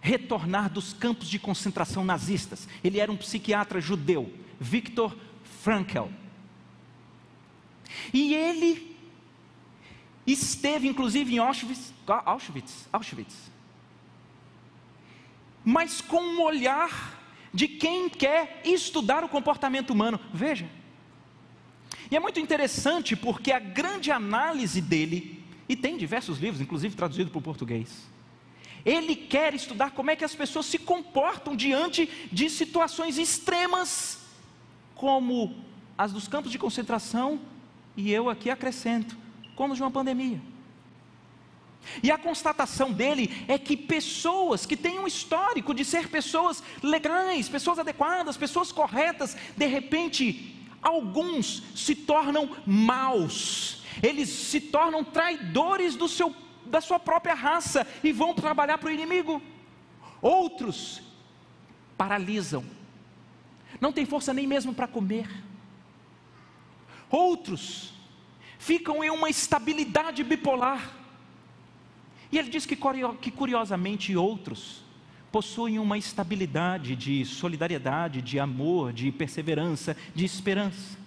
retornar 0.02 0.72
dos 0.72 0.92
campos 0.92 1.30
de 1.30 1.38
concentração 1.38 2.04
nazistas. 2.04 2.68
Ele 2.84 3.00
era 3.00 3.12
um 3.12 3.16
psiquiatra 3.16 3.80
judeu, 3.80 4.34
Viktor 4.60 5.16
Frankl. 5.62 6.08
E 8.12 8.34
ele 8.34 8.98
esteve 10.26 10.88
inclusive 10.88 11.36
em 11.36 11.38
Auschwitz, 11.38 11.94
Auschwitz, 12.08 12.90
Auschwitz. 12.92 13.52
Mas 15.64 16.02
com 16.02 16.24
um 16.24 16.42
olhar 16.42 17.22
de 17.54 17.68
quem 17.68 18.10
quer 18.10 18.64
estudar 18.66 19.24
o 19.24 19.30
comportamento 19.30 19.92
humano. 19.92 20.20
Veja. 20.34 20.68
E 22.10 22.16
é 22.16 22.20
muito 22.20 22.40
interessante 22.40 23.16
porque 23.16 23.52
a 23.52 23.60
grande 23.60 24.10
análise 24.10 24.82
dele, 24.82 25.41
e 25.72 25.76
tem 25.78 25.96
diversos 25.96 26.38
livros, 26.38 26.60
inclusive 26.60 26.98
traduzido 26.98 27.32
para 27.32 27.40
o 27.40 27.42
português, 27.42 28.06
ele 28.84 29.16
quer 29.16 29.54
estudar 29.54 29.92
como 29.92 30.12
é 30.12 30.18
que 30.18 30.26
as 30.26 30.36
pessoas 30.36 30.66
se 30.66 30.78
comportam 30.78 31.56
diante 31.56 32.10
de 32.30 32.50
situações 32.50 33.18
extremas, 33.18 34.20
como 34.94 35.56
as 35.98 36.12
dos 36.12 36.28
campos 36.28 36.52
de 36.52 36.60
concentração, 36.60 37.40
e 37.96 38.12
eu 38.12 38.30
aqui 38.30 38.50
acrescento, 38.50 39.16
como 39.56 39.74
de 39.74 39.82
uma 39.82 39.90
pandemia. 39.90 40.42
E 42.04 42.12
a 42.12 42.18
constatação 42.18 42.92
dele 42.92 43.46
é 43.48 43.58
que 43.58 43.78
pessoas 43.78 44.66
que 44.66 44.76
têm 44.76 45.00
um 45.00 45.08
histórico 45.08 45.74
de 45.74 45.86
ser 45.86 46.10
pessoas 46.10 46.62
legais, 46.84 47.48
pessoas 47.48 47.80
adequadas, 47.80 48.36
pessoas 48.36 48.74
corretas, 48.74 49.38
de 49.56 49.68
repente, 49.68 50.61
alguns 50.82 51.64
se 51.76 51.96
tornam 51.96 52.58
maus, 52.66 53.84
eles 54.02 54.30
se 54.30 54.60
tornam 54.60 55.04
traidores 55.04 55.96
do 55.96 56.08
seu, 56.08 56.36
da 56.66 56.82
sua 56.82 57.00
própria 57.00 57.34
raça 57.34 57.86
e 58.04 58.12
vão 58.12 58.34
trabalhar 58.34 58.78
para 58.78 58.90
o 58.90 58.92
inimigo. 58.92 59.42
Outros 60.22 61.02
paralisam, 61.98 62.64
não 63.80 63.92
tem 63.92 64.06
força 64.06 64.34
nem 64.34 64.48
mesmo 64.48 64.74
para 64.74 64.88
comer. 64.88 65.30
Outros 67.10 67.94
ficam 68.58 69.04
em 69.04 69.10
uma 69.10 69.30
estabilidade 69.30 70.24
bipolar 70.24 70.98
e 72.32 72.38
ele 72.38 72.50
diz 72.50 72.66
que, 72.66 72.78
que 73.20 73.32
curiosamente 73.32 74.16
outros 74.16 74.84
possuem 75.32 75.80
uma 75.80 75.98
estabilidade 75.98 76.96
de 76.96 77.26
solidariedade, 77.26 78.22
de 78.22 78.40
amor, 78.40 78.92
de 78.92 79.12
perseverança, 79.12 79.96
de 80.14 80.26
esperança. 80.26 81.00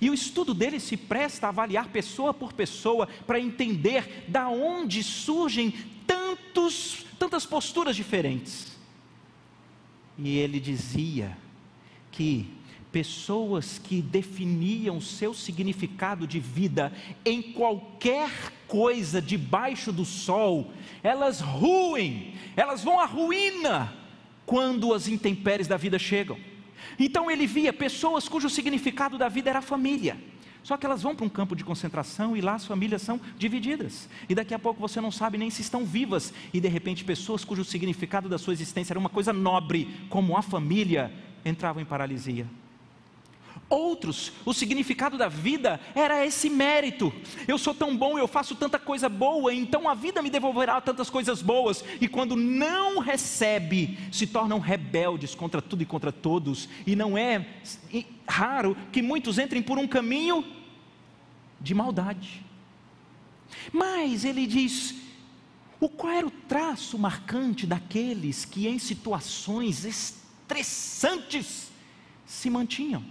E 0.00 0.10
o 0.10 0.14
estudo 0.14 0.52
dele 0.52 0.80
se 0.80 0.96
presta 0.96 1.46
a 1.46 1.50
avaliar 1.50 1.88
pessoa 1.88 2.34
por 2.34 2.52
pessoa 2.52 3.06
para 3.24 3.38
entender 3.38 4.24
da 4.26 4.48
onde 4.48 5.02
surgem 5.02 5.72
tantos, 6.06 7.06
tantas 7.18 7.46
posturas 7.46 7.94
diferentes. 7.94 8.76
E 10.18 10.36
ele 10.38 10.58
dizia 10.58 11.36
que 12.10 12.50
pessoas 12.92 13.78
que 13.78 14.02
definiam 14.02 15.00
seu 15.00 15.32
significado 15.32 16.26
de 16.26 16.38
vida 16.38 16.92
em 17.24 17.40
qualquer 17.40 18.30
coisa 18.68 19.20
debaixo 19.20 19.90
do 19.90 20.04
sol, 20.04 20.70
elas 21.02 21.40
ruem, 21.40 22.34
elas 22.54 22.84
vão 22.84 23.00
à 23.00 23.06
ruína 23.06 23.92
quando 24.44 24.92
as 24.92 25.08
intempéries 25.08 25.66
da 25.66 25.76
vida 25.76 25.98
chegam. 25.98 26.38
Então 26.98 27.30
ele 27.30 27.46
via 27.46 27.72
pessoas 27.72 28.28
cujo 28.28 28.50
significado 28.50 29.16
da 29.16 29.28
vida 29.28 29.48
era 29.48 29.60
a 29.60 29.62
família. 29.62 30.16
Só 30.62 30.76
que 30.76 30.86
elas 30.86 31.02
vão 31.02 31.16
para 31.16 31.26
um 31.26 31.28
campo 31.28 31.56
de 31.56 31.64
concentração 31.64 32.36
e 32.36 32.40
lá 32.40 32.54
as 32.54 32.64
famílias 32.64 33.02
são 33.02 33.20
divididas. 33.36 34.08
E 34.28 34.34
daqui 34.34 34.54
a 34.54 34.58
pouco 34.58 34.80
você 34.80 35.00
não 35.00 35.10
sabe 35.10 35.36
nem 35.36 35.50
se 35.50 35.60
estão 35.60 35.84
vivas. 35.84 36.32
E 36.54 36.60
de 36.60 36.68
repente, 36.68 37.02
pessoas 37.02 37.44
cujo 37.44 37.64
significado 37.64 38.28
da 38.28 38.38
sua 38.38 38.52
existência 38.52 38.92
era 38.92 39.00
uma 39.00 39.08
coisa 39.08 39.32
nobre, 39.32 39.88
como 40.08 40.36
a 40.36 40.42
família, 40.42 41.12
entravam 41.44 41.82
em 41.82 41.86
paralisia. 41.86 42.46
Outros, 43.68 44.32
o 44.44 44.52
significado 44.52 45.16
da 45.16 45.28
vida 45.28 45.80
era 45.94 46.26
esse 46.26 46.50
mérito. 46.50 47.10
Eu 47.48 47.56
sou 47.56 47.74
tão 47.74 47.96
bom, 47.96 48.18
eu 48.18 48.28
faço 48.28 48.54
tanta 48.54 48.78
coisa 48.78 49.08
boa, 49.08 49.54
então 49.54 49.88
a 49.88 49.94
vida 49.94 50.20
me 50.20 50.28
devolverá 50.28 50.78
tantas 50.80 51.08
coisas 51.08 51.40
boas. 51.40 51.82
E 51.98 52.06
quando 52.06 52.36
não 52.36 52.98
recebe, 52.98 53.98
se 54.12 54.26
tornam 54.26 54.58
rebeldes 54.58 55.34
contra 55.34 55.62
tudo 55.62 55.82
e 55.82 55.86
contra 55.86 56.12
todos. 56.12 56.68
E 56.86 56.94
não 56.94 57.16
é 57.16 57.46
raro 58.28 58.76
que 58.92 59.00
muitos 59.00 59.38
entrem 59.38 59.62
por 59.62 59.78
um 59.78 59.88
caminho 59.88 60.44
de 61.58 61.74
maldade. 61.74 62.44
Mas 63.72 64.24
ele 64.24 64.46
diz: 64.46 64.94
o 65.80 65.88
qual 65.88 66.12
era 66.12 66.26
o 66.26 66.30
traço 66.30 66.98
marcante 66.98 67.66
daqueles 67.66 68.44
que 68.44 68.68
em 68.68 68.78
situações 68.78 69.86
estressantes 69.86 71.70
se 72.26 72.50
mantinham? 72.50 73.02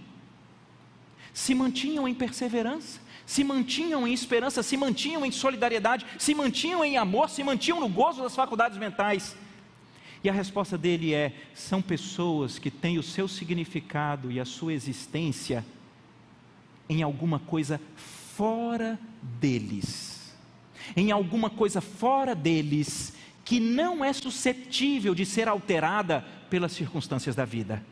Se 1.32 1.54
mantinham 1.54 2.06
em 2.06 2.14
perseverança, 2.14 3.00
se 3.24 3.42
mantinham 3.44 4.06
em 4.06 4.12
esperança, 4.12 4.62
se 4.62 4.76
mantinham 4.76 5.24
em 5.24 5.30
solidariedade, 5.30 6.06
se 6.18 6.34
mantinham 6.34 6.84
em 6.84 6.96
amor, 6.96 7.30
se 7.30 7.42
mantinham 7.42 7.80
no 7.80 7.88
gozo 7.88 8.22
das 8.22 8.34
faculdades 8.34 8.78
mentais. 8.78 9.36
E 10.24 10.28
a 10.28 10.32
resposta 10.32 10.76
dele 10.76 11.14
é: 11.14 11.32
são 11.54 11.80
pessoas 11.80 12.58
que 12.58 12.70
têm 12.70 12.98
o 12.98 13.02
seu 13.02 13.26
significado 13.26 14.30
e 14.30 14.38
a 14.38 14.44
sua 14.44 14.72
existência 14.72 15.64
em 16.88 17.02
alguma 17.02 17.38
coisa 17.38 17.80
fora 17.96 18.98
deles, 19.40 20.34
em 20.96 21.10
alguma 21.10 21.48
coisa 21.48 21.80
fora 21.80 22.34
deles 22.34 23.14
que 23.44 23.58
não 23.58 24.04
é 24.04 24.12
suscetível 24.12 25.14
de 25.14 25.26
ser 25.26 25.48
alterada 25.48 26.24
pelas 26.48 26.72
circunstâncias 26.72 27.34
da 27.34 27.44
vida. 27.44 27.84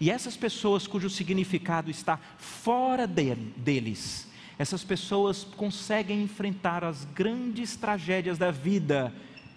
E 0.00 0.10
essas 0.10 0.36
pessoas 0.36 0.86
cujo 0.86 1.08
significado 1.10 1.90
está 1.90 2.18
fora 2.38 3.06
deles, 3.06 4.28
essas 4.58 4.84
pessoas 4.84 5.44
conseguem 5.44 6.22
enfrentar 6.22 6.84
as 6.84 7.04
grandes 7.04 7.76
tragédias 7.76 8.38
da 8.38 8.50
vida 8.50 9.12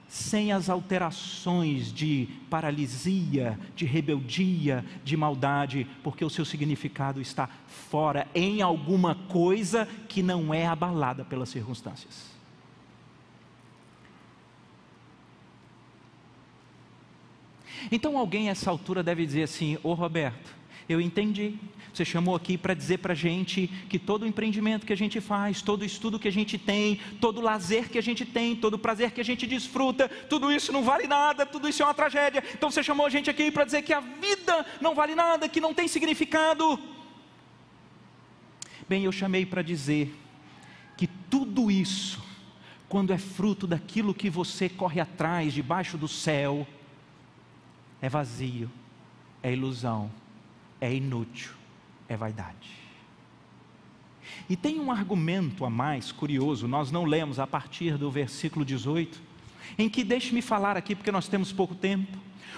sem 0.08 0.54
as 0.54 0.70
alterações 0.70 1.92
de 1.92 2.30
paralisia, 2.50 3.60
de 3.76 3.86
rebeldia, 3.86 4.86
de 5.04 5.18
maldade, 5.18 5.86
porque 6.02 6.24
o 6.24 6.30
seu 6.30 6.46
significado 6.46 7.20
está 7.20 7.50
fora 7.68 8.26
em 8.34 8.62
alguma 8.62 9.16
coisa 9.16 9.86
que 10.08 10.24
não 10.24 10.54
é 10.54 10.66
abalada 10.66 11.26
pelas 11.26 11.50
circunstâncias. 11.50 12.37
Então 17.92 18.18
alguém 18.18 18.50
a 18.50 18.52
essa 18.52 18.70
altura 18.70 19.04
deve 19.04 19.26
dizer 19.26 19.44
assim: 19.44 19.78
Ô 19.84 19.94
Roberto, 19.94 20.56
eu 20.88 21.02
entendi. 21.02 21.56
Você 21.94 22.06
chamou 22.06 22.36
aqui 22.36 22.58
para 22.58 22.76
dizer 22.76 23.00
para 23.00 23.14
a 23.14 23.16
gente 23.16 23.68
que 23.90 23.98
todo 23.98 24.22
o 24.22 24.28
empreendimento 24.28 24.86
que 24.86 24.94
a 24.94 24.98
gente 24.98 25.20
faz, 25.20 25.64
todo 25.64 25.82
o 25.82 25.86
estudo 25.86 26.20
que 26.20 26.28
a 26.28 26.32
gente 26.32 26.56
tem, 26.56 27.00
todo 27.20 27.40
o 27.40 27.42
lazer 27.42 27.90
que 27.90 27.98
a 27.98 28.04
gente 28.04 28.24
tem, 28.24 28.56
todo 28.56 28.76
o 28.76 28.80
prazer 28.80 29.12
que 29.12 29.20
a 29.20 29.26
gente 29.26 29.48
desfruta, 29.48 30.08
tudo 30.08 30.52
isso 30.52 30.72
não 30.72 30.84
vale 30.84 31.08
nada, 31.08 31.44
tudo 31.46 31.68
isso 31.68 31.82
é 31.82 31.86
uma 31.86 31.96
tragédia. 31.96 32.44
Então 32.54 32.70
você 32.70 32.84
chamou 32.84 33.06
a 33.06 33.10
gente 33.10 33.30
aqui 33.32 33.50
para 33.50 33.66
dizer 33.66 33.82
que 33.82 33.94
a 33.94 34.00
vida 34.00 34.66
não 34.80 34.94
vale 34.94 35.16
nada, 35.16 35.50
que 35.50 35.60
não 35.60 35.74
tem 35.74 35.88
significado. 35.88 36.80
Bem, 38.88 39.04
eu 39.04 39.12
chamei 39.12 39.46
para 39.46 39.64
dizer 39.64 40.16
que 40.96 41.08
tudo 41.08 41.72
isso, 41.72 42.24
quando 42.88 43.12
é 43.12 43.18
fruto 43.18 43.66
daquilo 43.66 44.14
que 44.14 44.30
você 44.30 44.70
corre 44.70 45.02
atrás, 45.02 45.52
debaixo 45.52 45.98
do 45.98 46.08
céu, 46.08 46.66
é 48.02 48.10
vazio, 48.10 48.70
é 49.42 49.52
ilusão, 49.52 50.12
é 50.80 50.94
inútil, 50.94 51.52
é 52.08 52.16
vaidade. 52.16 52.88
E 54.50 54.56
tem 54.56 54.80
um 54.80 54.92
argumento 54.92 55.66
a 55.66 55.70
mais 55.70 56.12
curioso, 56.12 56.68
nós 56.68 56.92
não 56.92 57.06
lemos 57.06 57.40
a 57.40 57.48
partir 57.48 57.98
do 57.98 58.10
versículo 58.12 58.64
18, 58.64 59.22
em 59.78 59.90
que 59.90 60.04
deixe-me 60.04 60.42
falar 60.42 60.78
aqui 60.78 60.96
porque 60.96 61.12
nós 61.12 61.28
temos 61.28 61.52
pouco 61.52 61.76
tempo. 61.76 62.18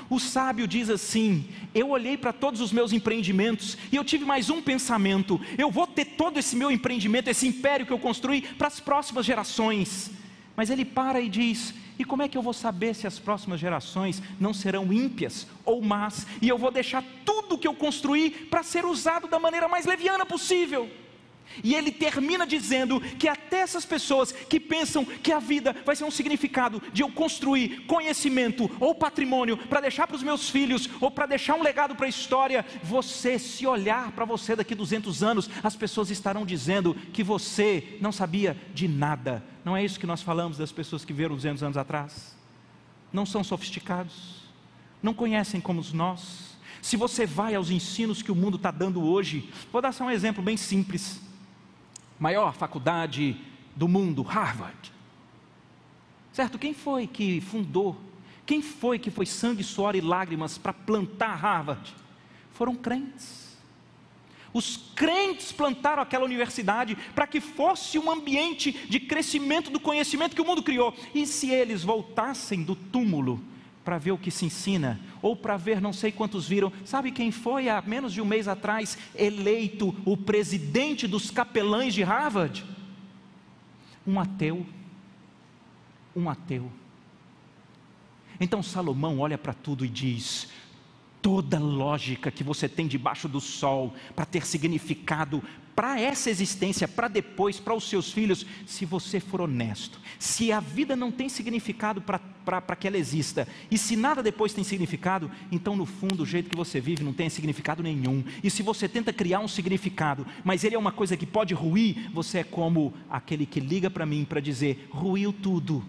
O 0.09 0.19
sábio 0.19 0.67
diz 0.67 0.89
assim: 0.89 1.47
Eu 1.73 1.89
olhei 1.89 2.17
para 2.17 2.33
todos 2.33 2.61
os 2.61 2.71
meus 2.71 2.91
empreendimentos 2.93 3.77
e 3.91 3.95
eu 3.95 4.03
tive 4.03 4.25
mais 4.25 4.49
um 4.49 4.61
pensamento. 4.61 5.39
Eu 5.57 5.69
vou 5.71 5.85
ter 5.85 6.05
todo 6.05 6.37
esse 6.37 6.55
meu 6.55 6.71
empreendimento, 6.71 7.29
esse 7.29 7.47
império 7.47 7.85
que 7.85 7.93
eu 7.93 7.99
construí 7.99 8.41
para 8.41 8.67
as 8.67 8.79
próximas 8.79 9.25
gerações. 9.25 10.11
Mas 10.55 10.69
ele 10.69 10.85
para 10.85 11.21
e 11.21 11.29
diz: 11.29 11.73
E 11.99 12.05
como 12.05 12.23
é 12.23 12.29
que 12.29 12.37
eu 12.37 12.41
vou 12.41 12.53
saber 12.53 12.95
se 12.95 13.05
as 13.05 13.19
próximas 13.19 13.59
gerações 13.59 14.23
não 14.39 14.53
serão 14.53 14.91
ímpias 14.93 15.45
ou 15.65 15.81
más? 15.81 16.25
E 16.41 16.47
eu 16.47 16.57
vou 16.57 16.71
deixar 16.71 17.03
tudo 17.25 17.57
que 17.57 17.67
eu 17.67 17.73
construí 17.73 18.31
para 18.31 18.63
ser 18.63 18.85
usado 18.85 19.27
da 19.27 19.37
maneira 19.37 19.67
mais 19.67 19.85
leviana 19.85 20.25
possível. 20.25 20.89
E 21.63 21.75
ele 21.75 21.91
termina 21.91 22.45
dizendo 22.45 23.01
que 23.01 23.27
até 23.27 23.59
essas 23.59 23.85
pessoas 23.85 24.31
que 24.31 24.59
pensam 24.59 25.03
que 25.03 25.31
a 25.31 25.39
vida 25.39 25.75
vai 25.85 25.95
ser 25.95 26.03
um 26.03 26.11
significado 26.11 26.81
de 26.93 27.01
eu 27.01 27.11
construir 27.11 27.85
conhecimento 27.85 28.69
ou 28.79 28.95
patrimônio 28.95 29.57
para 29.57 29.81
deixar 29.81 30.07
para 30.07 30.15
os 30.15 30.23
meus 30.23 30.49
filhos 30.49 30.89
ou 31.01 31.11
para 31.11 31.25
deixar 31.25 31.55
um 31.55 31.63
legado 31.63 31.95
para 31.95 32.05
a 32.05 32.09
história, 32.09 32.65
você 32.83 33.37
se 33.37 33.65
olhar 33.67 34.11
para 34.11 34.25
você 34.25 34.55
daqui 34.55 34.73
200 34.73 35.23
anos, 35.23 35.49
as 35.63 35.75
pessoas 35.75 36.09
estarão 36.09 36.45
dizendo 36.45 36.95
que 37.13 37.23
você 37.23 37.97
não 37.99 38.11
sabia 38.11 38.55
de 38.73 38.87
nada. 38.87 39.43
Não 39.65 39.75
é 39.75 39.83
isso 39.83 39.99
que 39.99 40.07
nós 40.07 40.21
falamos 40.21 40.57
das 40.57 40.71
pessoas 40.71 41.03
que 41.03 41.13
viram 41.13 41.35
200 41.35 41.63
anos 41.63 41.77
atrás? 41.77 42.37
Não 43.11 43.25
são 43.25 43.43
sofisticados, 43.43 44.43
não 45.01 45.13
conhecem 45.13 45.59
como 45.59 45.83
nós. 45.93 46.57
Se 46.81 46.95
você 46.95 47.25
vai 47.25 47.55
aos 47.55 47.69
ensinos 47.69 48.21
que 48.21 48.31
o 48.31 48.35
mundo 48.35 48.55
está 48.55 48.71
dando 48.71 49.03
hoje, 49.03 49.49
vou 49.71 49.81
dar 49.81 49.91
só 49.91 50.05
um 50.05 50.11
exemplo 50.11 50.41
bem 50.41 50.55
simples 50.55 51.28
maior 52.19 52.53
faculdade 52.53 53.37
do 53.75 53.87
mundo, 53.87 54.21
Harvard. 54.21 54.91
Certo? 56.33 56.59
Quem 56.59 56.73
foi 56.73 57.07
que 57.07 57.41
fundou? 57.41 57.97
Quem 58.45 58.61
foi 58.61 58.99
que 58.99 59.09
foi 59.09 59.25
sangue, 59.25 59.63
suor 59.63 59.95
e 59.95 60.01
lágrimas 60.01 60.57
para 60.57 60.73
plantar 60.73 61.35
Harvard? 61.35 61.95
Foram 62.51 62.75
crentes. 62.75 63.57
Os 64.51 64.77
crentes 64.95 65.51
plantaram 65.51 66.01
aquela 66.01 66.25
universidade 66.25 66.97
para 67.13 67.27
que 67.27 67.39
fosse 67.39 67.99
um 67.99 68.11
ambiente 68.11 68.71
de 68.89 68.99
crescimento 68.99 69.69
do 69.69 69.79
conhecimento 69.79 70.35
que 70.35 70.41
o 70.41 70.45
mundo 70.45 70.63
criou. 70.63 70.93
E 71.13 71.25
se 71.25 71.49
eles 71.49 71.83
voltassem 71.83 72.63
do 72.63 72.75
túmulo 72.75 73.41
para 73.89 73.97
ver 73.97 74.11
o 74.11 74.19
que 74.19 74.29
se 74.29 74.45
ensina, 74.45 74.99
ou 75.19 75.35
para 75.35 75.57
ver 75.57 75.81
não 75.81 75.91
sei 75.91 76.11
quantos 76.11 76.47
viram. 76.47 76.71
Sabe 76.85 77.11
quem 77.11 77.31
foi 77.31 77.69
há 77.69 77.81
menos 77.81 78.13
de 78.13 78.21
um 78.21 78.25
mês 78.25 78.47
atrás 78.47 78.95
eleito 79.15 79.95
o 80.05 80.15
presidente 80.15 81.07
dos 81.07 81.31
capelães 81.31 81.95
de 81.95 82.03
Harvard? 82.03 82.63
Um 84.05 84.19
ateu. 84.19 84.63
Um 86.15 86.29
ateu. 86.29 86.71
Então 88.39 88.61
Salomão 88.61 89.17
olha 89.17 89.39
para 89.39 89.55
tudo 89.55 89.83
e 89.83 89.89
diz: 89.89 90.51
toda 91.19 91.57
lógica 91.57 92.29
que 92.29 92.43
você 92.43 92.69
tem 92.69 92.85
debaixo 92.85 93.27
do 93.27 93.41
sol 93.41 93.95
para 94.15 94.23
ter 94.23 94.45
significado 94.45 95.43
para 95.79 95.97
essa 95.97 96.29
existência, 96.29 96.89
para 96.89 97.07
depois, 97.07 97.57
para 97.57 97.73
os 97.73 97.87
seus 97.87 98.11
filhos, 98.11 98.45
se 98.65 98.83
você 98.83 99.17
for 99.17 99.39
honesto. 99.39 99.97
Se 100.19 100.51
a 100.51 100.59
vida 100.59 100.93
não 100.93 101.09
tem 101.09 101.29
significado 101.29 102.01
para 102.01 102.75
que 102.75 102.85
ela 102.85 102.97
exista, 102.97 103.47
e 103.71 103.77
se 103.77 103.95
nada 103.95 104.21
depois 104.21 104.51
tem 104.51 104.61
significado, 104.61 105.31
então 105.49 105.77
no 105.77 105.85
fundo 105.85 106.23
o 106.23 106.25
jeito 106.25 106.49
que 106.49 106.57
você 106.57 106.81
vive 106.81 107.01
não 107.01 107.13
tem 107.13 107.29
significado 107.29 107.81
nenhum. 107.81 108.25
E 108.43 108.49
se 108.51 108.61
você 108.61 108.89
tenta 108.89 109.13
criar 109.13 109.39
um 109.39 109.47
significado, 109.47 110.27
mas 110.43 110.65
ele 110.65 110.75
é 110.75 110.77
uma 110.77 110.91
coisa 110.91 111.15
que 111.15 111.25
pode 111.25 111.53
ruir, 111.53 112.11
você 112.11 112.39
é 112.39 112.43
como 112.43 112.93
aquele 113.09 113.45
que 113.45 113.61
liga 113.61 113.89
para 113.89 114.05
mim 114.05 114.25
para 114.25 114.41
dizer: 114.41 114.85
ruiu 114.91 115.31
tudo. 115.31 115.81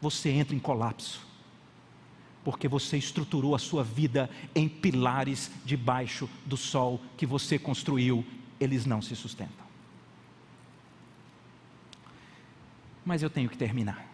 Você 0.00 0.30
entra 0.30 0.56
em 0.56 0.58
colapso 0.58 1.23
porque 2.44 2.68
você 2.68 2.98
estruturou 2.98 3.54
a 3.54 3.58
sua 3.58 3.82
vida 3.82 4.28
em 4.54 4.68
pilares 4.68 5.50
debaixo 5.64 6.28
do 6.44 6.56
sol 6.56 7.00
que 7.16 7.24
você 7.24 7.58
construiu, 7.58 8.24
eles 8.60 8.84
não 8.84 9.00
se 9.00 9.16
sustentam. 9.16 9.64
Mas 13.04 13.22
eu 13.22 13.30
tenho 13.30 13.48
que 13.48 13.56
terminar. 13.56 14.06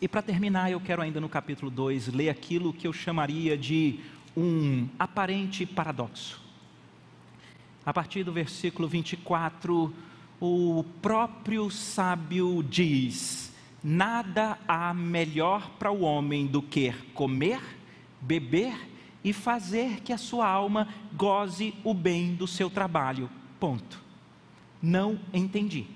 E 0.00 0.06
para 0.06 0.20
terminar, 0.20 0.70
eu 0.70 0.80
quero 0.80 1.00
ainda 1.00 1.20
no 1.20 1.28
capítulo 1.28 1.70
2 1.70 2.08
ler 2.08 2.28
aquilo 2.28 2.72
que 2.72 2.86
eu 2.86 2.92
chamaria 2.92 3.56
de 3.56 4.00
um 4.36 4.88
aparente 4.98 5.64
paradoxo. 5.64 6.40
A 7.84 7.92
partir 7.94 8.22
do 8.22 8.32
versículo 8.32 8.86
24, 8.86 9.94
o 10.40 10.84
próprio 11.00 11.70
sábio 11.70 12.62
diz: 12.62 13.52
Nada 13.88 14.58
há 14.66 14.92
melhor 14.92 15.70
para 15.78 15.92
o 15.92 16.00
homem 16.00 16.44
do 16.44 16.60
que 16.60 16.92
comer, 17.14 17.60
beber 18.20 18.76
e 19.22 19.32
fazer 19.32 20.00
que 20.00 20.12
a 20.12 20.18
sua 20.18 20.48
alma 20.48 20.88
goze 21.12 21.72
o 21.84 21.94
bem 21.94 22.34
do 22.34 22.48
seu 22.48 22.68
trabalho. 22.68 23.30
Ponto. 23.60 24.02
Não 24.82 25.20
entendi. 25.32 25.86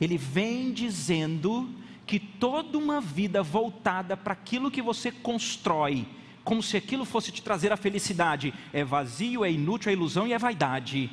Ele 0.00 0.18
vem 0.18 0.72
dizendo 0.72 1.72
que 2.04 2.18
toda 2.18 2.76
uma 2.76 3.00
vida 3.00 3.44
voltada 3.44 4.16
para 4.16 4.32
aquilo 4.32 4.72
que 4.72 4.82
você 4.82 5.12
constrói, 5.12 6.04
como 6.42 6.64
se 6.64 6.76
aquilo 6.76 7.04
fosse 7.04 7.30
te 7.30 7.44
trazer 7.44 7.70
a 7.72 7.76
felicidade, 7.76 8.52
é 8.72 8.82
vazio, 8.82 9.44
é 9.44 9.52
inútil, 9.52 9.90
é 9.90 9.92
ilusão 9.92 10.26
e 10.26 10.32
é 10.32 10.38
vaidade. 10.38 11.08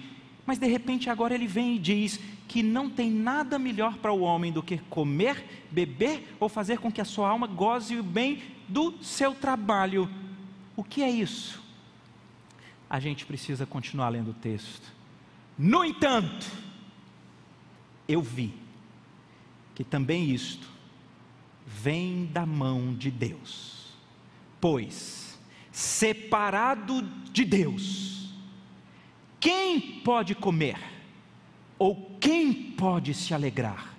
Mas 0.47 0.57
de 0.57 0.65
repente 0.65 1.10
agora 1.10 1.36
ele 1.36 1.45
vem 1.45 1.75
e 1.75 1.79
diz 1.79 2.19
que 2.47 2.63
não 2.63 2.89
tem 2.89 3.12
nada 3.12 3.60
melhor 3.60 3.97
para 3.97 4.13
o 4.13 4.21
homem 4.21 4.51
do 4.51 4.63
que 4.63 4.77
comer, 4.89 5.65
beber 5.69 6.36
ou 6.39 6.47
fazer 6.47 6.79
com 6.79 6.89
que 6.89 7.01
a 7.01 7.05
sua 7.05 7.27
alma 7.27 7.45
goze 7.45 7.97
o 7.97 8.03
bem 8.03 8.41
do 8.65 8.95
seu 9.03 9.36
trabalho. 9.36 10.10
O 10.73 10.86
que 10.86 11.03
é 11.03 11.12
isso? 11.12 11.62
A 12.89 12.97
gente 12.97 13.25
precisa 13.25 13.65
continuar 13.65 14.07
lendo 14.07 14.31
o 14.31 14.36
texto. 14.36 14.89
No 15.57 15.83
entanto, 15.83 16.47
eu 18.07 18.21
vi 18.21 18.53
que 19.75 19.83
também 19.83 20.31
isto 20.31 20.69
vem 21.65 22.25
da 22.27 22.45
mão 22.45 22.95
de 22.95 23.12
Deus, 23.12 23.93
pois 24.62 25.38
separado 25.73 27.03
de 27.31 27.45
Deus, 27.45 28.16
quem 29.39 30.02
pode 30.02 30.34
comer? 30.36 30.78
Ou 31.78 32.17
quem 32.19 32.54
pode 32.54 33.13
se 33.13 33.34
alegrar? 33.34 33.95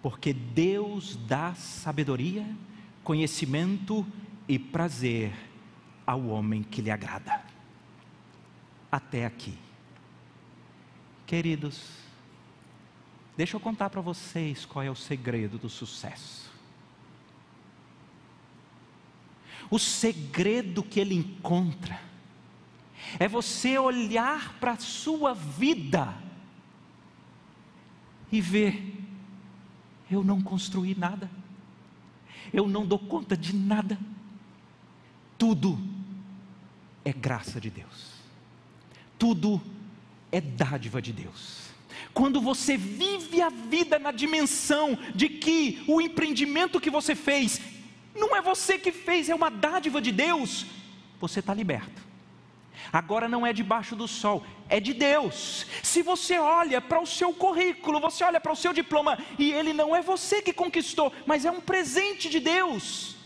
Porque 0.00 0.32
Deus 0.32 1.16
dá 1.16 1.54
sabedoria, 1.54 2.46
conhecimento 3.02 4.06
e 4.46 4.58
prazer 4.58 5.32
ao 6.06 6.26
homem 6.26 6.62
que 6.62 6.80
lhe 6.80 6.90
agrada. 6.90 7.42
Até 8.90 9.26
aqui. 9.26 9.58
Queridos, 11.26 11.82
deixa 13.36 13.56
eu 13.56 13.60
contar 13.60 13.90
para 13.90 14.00
vocês 14.00 14.64
qual 14.64 14.82
é 14.82 14.90
o 14.90 14.94
segredo 14.94 15.58
do 15.58 15.68
sucesso. 15.68 16.48
O 19.70 19.78
segredo 19.78 20.82
que 20.82 20.98
ele 20.98 21.14
encontra 21.14 22.00
é 23.18 23.28
você 23.28 23.78
olhar 23.78 24.58
para 24.58 24.72
a 24.72 24.78
sua 24.78 25.32
vida 25.34 26.14
e 28.30 28.40
ver: 28.40 28.94
eu 30.10 30.24
não 30.24 30.40
construí 30.40 30.94
nada, 30.94 31.30
eu 32.52 32.68
não 32.68 32.84
dou 32.86 32.98
conta 32.98 33.36
de 33.36 33.54
nada, 33.54 33.98
tudo 35.38 35.78
é 37.04 37.12
graça 37.12 37.60
de 37.60 37.70
Deus, 37.70 38.12
tudo 39.18 39.60
é 40.32 40.40
dádiva 40.40 41.00
de 41.00 41.12
Deus. 41.12 41.68
Quando 42.12 42.40
você 42.40 42.76
vive 42.76 43.40
a 43.40 43.48
vida 43.48 43.98
na 43.98 44.10
dimensão 44.10 44.98
de 45.14 45.28
que 45.28 45.84
o 45.86 46.00
empreendimento 46.00 46.80
que 46.80 46.90
você 46.90 47.14
fez, 47.14 47.60
não 48.14 48.34
é 48.34 48.42
você 48.42 48.78
que 48.78 48.90
fez, 48.90 49.28
é 49.28 49.34
uma 49.34 49.50
dádiva 49.50 50.00
de 50.00 50.10
Deus, 50.10 50.66
você 51.20 51.40
está 51.40 51.54
liberto 51.54 52.07
agora 52.92 53.28
não 53.28 53.46
é 53.46 53.52
debaixo 53.52 53.94
do 53.94 54.08
sol, 54.08 54.44
é 54.68 54.80
de 54.80 54.92
Deus. 54.92 55.66
Se 55.82 56.02
você 56.02 56.38
olha 56.38 56.80
para 56.80 57.00
o 57.00 57.06
seu 57.06 57.32
currículo, 57.32 58.00
você 58.00 58.24
olha 58.24 58.40
para 58.40 58.52
o 58.52 58.56
seu 58.56 58.72
diploma 58.72 59.18
e 59.38 59.52
ele 59.52 59.72
não 59.72 59.94
é 59.94 60.02
você 60.02 60.42
que 60.42 60.52
conquistou, 60.52 61.12
mas 61.26 61.44
é 61.44 61.50
um 61.50 61.60
presente 61.60 62.28
de 62.28 62.40
Deus. 62.40 63.16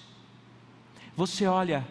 Você 1.17 1.47
olha 1.47 1.87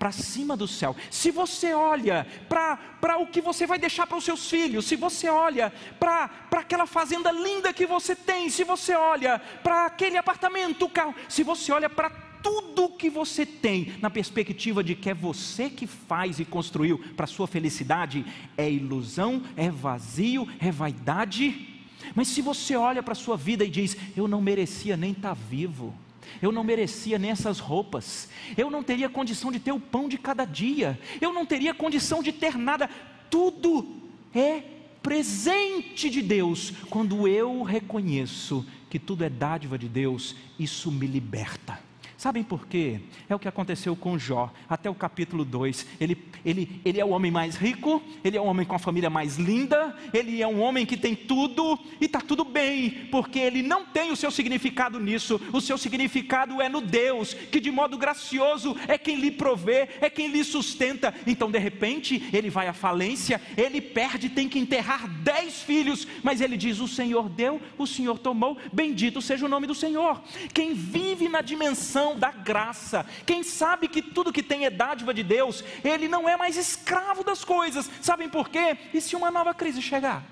para 0.00 0.12
cima 0.12 0.56
do 0.56 0.66
céu, 0.66 0.96
se 1.10 1.30
você 1.30 1.74
olha 1.74 2.26
para 2.48 3.18
o 3.18 3.26
que 3.26 3.42
você 3.42 3.66
vai 3.66 3.78
deixar 3.78 4.06
para 4.06 4.16
os 4.16 4.24
seus 4.24 4.48
filhos, 4.48 4.86
se 4.86 4.96
você 4.96 5.28
olha 5.28 5.70
para 6.00 6.30
aquela 6.52 6.86
fazenda 6.86 7.30
linda 7.30 7.70
que 7.70 7.84
você 7.84 8.16
tem, 8.16 8.48
se 8.48 8.64
você 8.64 8.94
olha 8.94 9.38
para 9.62 9.84
aquele 9.84 10.16
apartamento, 10.16 10.88
carro, 10.88 11.14
se 11.28 11.42
você 11.42 11.70
olha 11.70 11.90
para 11.90 12.08
tudo 12.42 12.88
que 12.96 13.10
você 13.10 13.44
tem 13.44 13.94
na 14.00 14.08
perspectiva 14.08 14.82
de 14.82 14.94
que 14.94 15.10
é 15.10 15.14
você 15.14 15.68
que 15.68 15.86
faz 15.86 16.40
e 16.40 16.46
construiu 16.46 16.98
para 17.14 17.26
sua 17.26 17.46
felicidade, 17.46 18.24
é 18.56 18.70
ilusão, 18.70 19.42
é 19.54 19.68
vazio, 19.68 20.48
é 20.58 20.72
vaidade. 20.72 21.84
Mas 22.14 22.28
se 22.28 22.40
você 22.40 22.74
olha 22.74 23.02
para 23.02 23.12
a 23.12 23.16
sua 23.16 23.36
vida 23.36 23.66
e 23.66 23.68
diz: 23.68 23.94
Eu 24.16 24.26
não 24.26 24.40
merecia 24.40 24.96
nem 24.96 25.12
estar 25.12 25.34
tá 25.34 25.40
vivo, 25.50 25.94
eu 26.40 26.52
não 26.52 26.64
merecia 26.64 27.18
nem 27.18 27.30
essas 27.30 27.58
roupas, 27.58 28.28
eu 28.56 28.70
não 28.70 28.82
teria 28.82 29.08
condição 29.08 29.50
de 29.50 29.58
ter 29.60 29.72
o 29.72 29.80
pão 29.80 30.08
de 30.08 30.18
cada 30.18 30.44
dia, 30.44 30.98
eu 31.20 31.32
não 31.32 31.46
teria 31.46 31.74
condição 31.74 32.22
de 32.22 32.32
ter 32.32 32.56
nada, 32.56 32.88
tudo 33.28 33.86
é 34.34 34.62
presente 35.02 36.10
de 36.10 36.22
Deus, 36.22 36.72
quando 36.88 37.26
eu 37.26 37.62
reconheço 37.62 38.66
que 38.88 38.98
tudo 38.98 39.24
é 39.24 39.30
dádiva 39.30 39.78
de 39.78 39.88
Deus, 39.88 40.36
isso 40.58 40.90
me 40.90 41.06
liberta. 41.06 41.89
Sabem 42.20 42.42
por 42.42 42.66
quê? 42.66 43.00
É 43.30 43.34
o 43.34 43.38
que 43.38 43.48
aconteceu 43.48 43.96
com 43.96 44.18
Jó, 44.18 44.52
até 44.68 44.90
o 44.90 44.94
capítulo 44.94 45.42
2. 45.42 45.86
Ele, 45.98 46.18
ele, 46.44 46.78
ele 46.84 47.00
é 47.00 47.04
o 47.04 47.08
homem 47.08 47.30
mais 47.30 47.56
rico, 47.56 48.02
ele 48.22 48.36
é 48.36 48.40
o 48.40 48.44
homem 48.44 48.66
com 48.66 48.74
a 48.74 48.78
família 48.78 49.08
mais 49.08 49.38
linda, 49.38 49.96
ele 50.12 50.42
é 50.42 50.46
um 50.46 50.60
homem 50.60 50.84
que 50.84 50.98
tem 50.98 51.16
tudo 51.16 51.78
e 51.98 52.04
está 52.04 52.20
tudo 52.20 52.44
bem, 52.44 53.08
porque 53.10 53.38
ele 53.38 53.62
não 53.62 53.86
tem 53.86 54.12
o 54.12 54.16
seu 54.16 54.30
significado 54.30 55.00
nisso, 55.00 55.40
o 55.50 55.62
seu 55.62 55.78
significado 55.78 56.60
é 56.60 56.68
no 56.68 56.82
Deus, 56.82 57.32
que 57.32 57.58
de 57.58 57.70
modo 57.70 57.96
gracioso 57.96 58.76
é 58.86 58.98
quem 58.98 59.16
lhe 59.16 59.30
provê, 59.30 59.88
é 59.98 60.10
quem 60.10 60.28
lhe 60.28 60.44
sustenta. 60.44 61.14
Então, 61.26 61.50
de 61.50 61.58
repente, 61.58 62.28
ele 62.34 62.50
vai 62.50 62.68
à 62.68 62.74
falência, 62.74 63.40
ele 63.56 63.80
perde, 63.80 64.28
tem 64.28 64.46
que 64.46 64.58
enterrar 64.58 65.08
dez 65.08 65.62
filhos, 65.62 66.06
mas 66.22 66.42
ele 66.42 66.58
diz: 66.58 66.80
O 66.80 66.86
Senhor 66.86 67.30
deu, 67.30 67.58
o 67.78 67.86
Senhor 67.86 68.18
tomou, 68.18 68.58
bendito 68.70 69.22
seja 69.22 69.46
o 69.46 69.48
nome 69.48 69.66
do 69.66 69.74
Senhor. 69.74 70.22
Quem 70.52 70.74
vive 70.74 71.26
na 71.26 71.40
dimensão 71.40 72.09
da 72.14 72.30
graça. 72.30 73.06
Quem 73.26 73.42
sabe 73.42 73.88
que 73.88 74.02
tudo 74.02 74.32
que 74.32 74.42
tem 74.42 74.64
é 74.64 74.70
dádiva 74.70 75.12
de 75.12 75.22
Deus, 75.22 75.64
ele 75.84 76.08
não 76.08 76.28
é 76.28 76.36
mais 76.36 76.56
escravo 76.56 77.24
das 77.24 77.44
coisas. 77.44 77.90
Sabem 78.00 78.28
por 78.28 78.48
quê? 78.48 78.76
E 78.92 79.00
se 79.00 79.16
uma 79.16 79.30
nova 79.30 79.54
crise 79.54 79.82
chegar? 79.82 80.24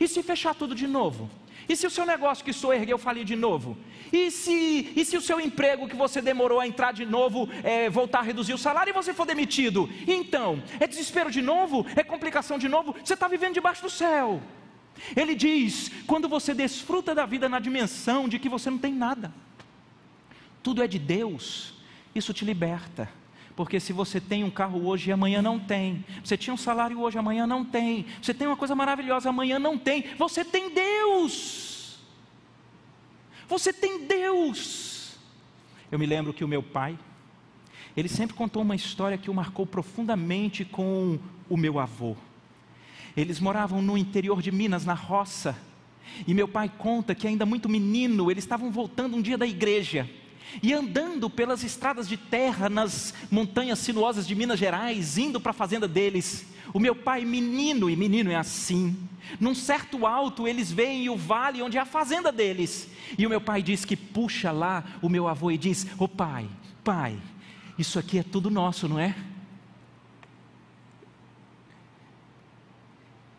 E 0.00 0.08
se 0.08 0.22
fechar 0.22 0.54
tudo 0.54 0.74
de 0.74 0.86
novo? 0.86 1.30
E 1.68 1.76
se 1.76 1.86
o 1.86 1.90
seu 1.90 2.04
negócio 2.04 2.44
que 2.44 2.52
sou 2.52 2.74
ergueu 2.74 2.98
falir 2.98 3.24
de 3.24 3.36
novo? 3.36 3.76
E 4.12 4.30
se, 4.30 4.92
e 4.94 5.04
se 5.04 5.16
o 5.16 5.20
seu 5.20 5.40
emprego 5.40 5.88
que 5.88 5.96
você 5.96 6.20
demorou 6.20 6.60
a 6.60 6.66
entrar 6.66 6.92
de 6.92 7.06
novo 7.06 7.48
é, 7.62 7.88
voltar 7.88 8.20
a 8.20 8.22
reduzir 8.22 8.52
o 8.52 8.58
salário 8.58 8.90
e 8.90 8.94
você 8.94 9.14
for 9.14 9.26
demitido? 9.26 9.88
Então, 10.06 10.62
é 10.78 10.86
desespero 10.86 11.30
de 11.30 11.40
novo? 11.40 11.86
É 11.96 12.02
complicação 12.02 12.58
de 12.58 12.68
novo? 12.68 12.94
Você 13.02 13.14
está 13.14 13.28
vivendo 13.28 13.54
debaixo 13.54 13.82
do 13.82 13.90
céu. 13.90 14.42
Ele 15.16 15.34
diz: 15.34 15.90
quando 16.06 16.28
você 16.28 16.54
desfruta 16.54 17.14
da 17.14 17.26
vida 17.26 17.48
na 17.48 17.58
dimensão 17.58 18.28
de 18.28 18.38
que 18.38 18.48
você 18.48 18.70
não 18.70 18.78
tem 18.78 18.92
nada, 18.92 19.32
tudo 20.64 20.82
é 20.82 20.88
de 20.88 20.98
Deus, 20.98 21.74
isso 22.14 22.32
te 22.32 22.44
liberta. 22.44 23.08
Porque 23.54 23.78
se 23.78 23.92
você 23.92 24.20
tem 24.20 24.42
um 24.42 24.50
carro 24.50 24.84
hoje 24.86 25.10
e 25.10 25.12
amanhã 25.12 25.40
não 25.40 25.60
tem, 25.60 26.04
você 26.24 26.36
tinha 26.36 26.52
um 26.52 26.56
salário 26.56 26.98
hoje 26.98 27.18
amanhã 27.18 27.46
não 27.46 27.64
tem, 27.64 28.06
você 28.20 28.34
tem 28.34 28.48
uma 28.48 28.56
coisa 28.56 28.74
maravilhosa 28.74 29.28
amanhã 29.28 29.58
não 29.58 29.78
tem, 29.78 30.06
você 30.18 30.42
tem 30.44 30.74
Deus. 30.74 32.00
Você 33.46 33.72
tem 33.72 34.06
Deus. 34.06 35.18
Eu 35.92 35.98
me 35.98 36.06
lembro 36.06 36.32
que 36.32 36.42
o 36.42 36.48
meu 36.48 36.62
pai, 36.62 36.98
ele 37.94 38.08
sempre 38.08 38.34
contou 38.34 38.62
uma 38.62 38.74
história 38.74 39.18
que 39.18 39.30
o 39.30 39.34
marcou 39.34 39.66
profundamente 39.66 40.64
com 40.64 41.18
o 41.48 41.56
meu 41.58 41.78
avô. 41.78 42.16
Eles 43.14 43.38
moravam 43.38 43.82
no 43.82 43.98
interior 43.98 44.40
de 44.40 44.50
Minas, 44.50 44.86
na 44.86 44.94
roça, 44.94 45.56
e 46.26 46.32
meu 46.32 46.48
pai 46.48 46.72
conta 46.76 47.14
que 47.14 47.28
ainda 47.28 47.44
muito 47.44 47.68
menino, 47.68 48.30
eles 48.30 48.44
estavam 48.44 48.70
voltando 48.72 49.16
um 49.16 49.22
dia 49.22 49.36
da 49.36 49.46
igreja. 49.46 50.08
E 50.62 50.72
andando 50.72 51.28
pelas 51.28 51.64
estradas 51.64 52.08
de 52.08 52.16
terra 52.16 52.68
nas 52.68 53.14
montanhas 53.30 53.78
sinuosas 53.78 54.26
de 54.26 54.34
Minas 54.34 54.58
Gerais, 54.58 55.18
indo 55.18 55.40
para 55.40 55.50
a 55.50 55.54
fazenda 55.54 55.88
deles, 55.88 56.46
o 56.72 56.78
meu 56.78 56.94
pai, 56.94 57.24
menino, 57.24 57.88
e 57.88 57.96
menino 57.96 58.30
é 58.30 58.36
assim, 58.36 58.96
num 59.40 59.54
certo 59.54 60.06
alto 60.06 60.46
eles 60.46 60.70
veem 60.70 61.08
o 61.08 61.16
vale 61.16 61.62
onde 61.62 61.78
é 61.78 61.80
a 61.80 61.86
fazenda 61.86 62.30
deles. 62.30 62.88
E 63.18 63.26
o 63.26 63.30
meu 63.30 63.40
pai 63.40 63.62
diz 63.62 63.84
que 63.84 63.96
puxa 63.96 64.50
lá 64.50 64.84
o 65.00 65.08
meu 65.08 65.28
avô 65.28 65.50
e 65.50 65.58
diz: 65.58 65.84
Ô 65.98 66.04
oh, 66.04 66.08
pai, 66.08 66.48
pai, 66.82 67.18
isso 67.78 67.98
aqui 67.98 68.18
é 68.18 68.22
tudo 68.22 68.50
nosso, 68.50 68.88
não 68.88 68.98
é? 68.98 69.14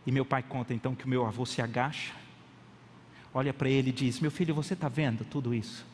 E 0.05 0.11
meu 0.11 0.25
pai 0.25 0.43
conta 0.43 0.73
então 0.73 0.93
que 0.93 1.05
o 1.05 1.09
meu 1.09 1.25
avô 1.25 1.45
se 1.45 1.61
agacha, 1.61 2.13
olha 3.33 3.53
para 3.53 3.69
ele 3.69 3.89
e 3.89 3.93
diz: 3.93 4.19
Meu 4.19 4.31
filho, 4.31 4.53
você 4.53 4.73
está 4.73 4.87
vendo 4.87 5.25
tudo 5.25 5.53
isso? 5.53 5.85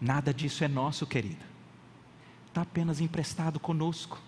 Nada 0.00 0.32
disso 0.32 0.62
é 0.62 0.68
nosso, 0.68 1.06
querido. 1.06 1.44
Está 2.48 2.62
apenas 2.62 3.00
emprestado 3.00 3.58
conosco, 3.58 4.20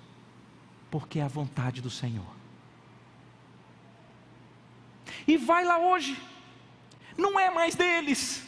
porque 0.91 1.19
é 1.19 1.23
a 1.23 1.29
vontade 1.29 1.81
do 1.81 1.91
Senhor. 1.91 2.27
E 5.27 5.37
vai 5.37 5.65
lá 5.65 5.79
hoje, 5.79 6.17
não 7.17 7.39
é 7.39 7.51
mais 7.51 7.75
deles. 7.75 8.45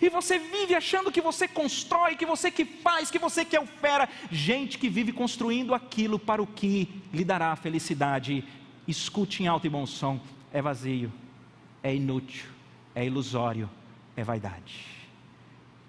E 0.00 0.08
você 0.08 0.38
vive 0.38 0.74
achando 0.74 1.12
que 1.12 1.20
você 1.20 1.46
constrói, 1.46 2.16
que 2.16 2.24
você 2.24 2.50
que 2.50 2.64
faz, 2.64 3.10
que 3.10 3.18
você 3.18 3.44
que 3.44 3.54
é 3.54 3.60
o 3.60 3.66
fera. 3.66 4.08
Gente 4.30 4.78
que 4.78 4.88
vive 4.88 5.12
construindo 5.12 5.74
aquilo 5.74 6.18
para 6.18 6.42
o 6.42 6.46
que 6.46 7.02
lhe 7.12 7.24
dará 7.24 7.52
a 7.52 7.56
felicidade. 7.56 8.44
Escute 8.88 9.42
em 9.42 9.46
alto 9.46 9.66
e 9.66 9.70
bom 9.70 9.84
som: 9.84 10.18
é 10.52 10.62
vazio, 10.62 11.12
é 11.82 11.94
inútil, 11.94 12.46
é 12.94 13.04
ilusório, 13.04 13.68
é 14.16 14.24
vaidade 14.24 15.03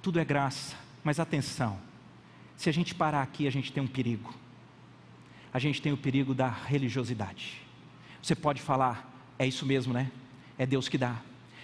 tudo 0.05 0.19
é 0.19 0.23
graça, 0.23 0.75
mas 1.03 1.19
atenção, 1.19 1.79
se 2.55 2.69
a 2.69 2.71
gente 2.71 2.93
parar 2.93 3.23
aqui, 3.23 3.47
a 3.47 3.49
gente 3.49 3.71
tem 3.71 3.81
um 3.81 3.87
perigo. 3.87 4.31
A 5.51 5.57
gente 5.57 5.81
tem 5.81 5.91
o 5.91 5.97
perigo 5.97 6.31
da 6.31 6.47
religiosidade. 6.47 7.59
Você 8.21 8.35
pode 8.35 8.61
falar, 8.61 9.11
é 9.39 9.47
isso 9.47 9.65
mesmo, 9.65 9.91
né? 9.91 10.11
É 10.59 10.65
Deus 10.67 10.87
que 10.87 10.95
dá. 10.95 11.15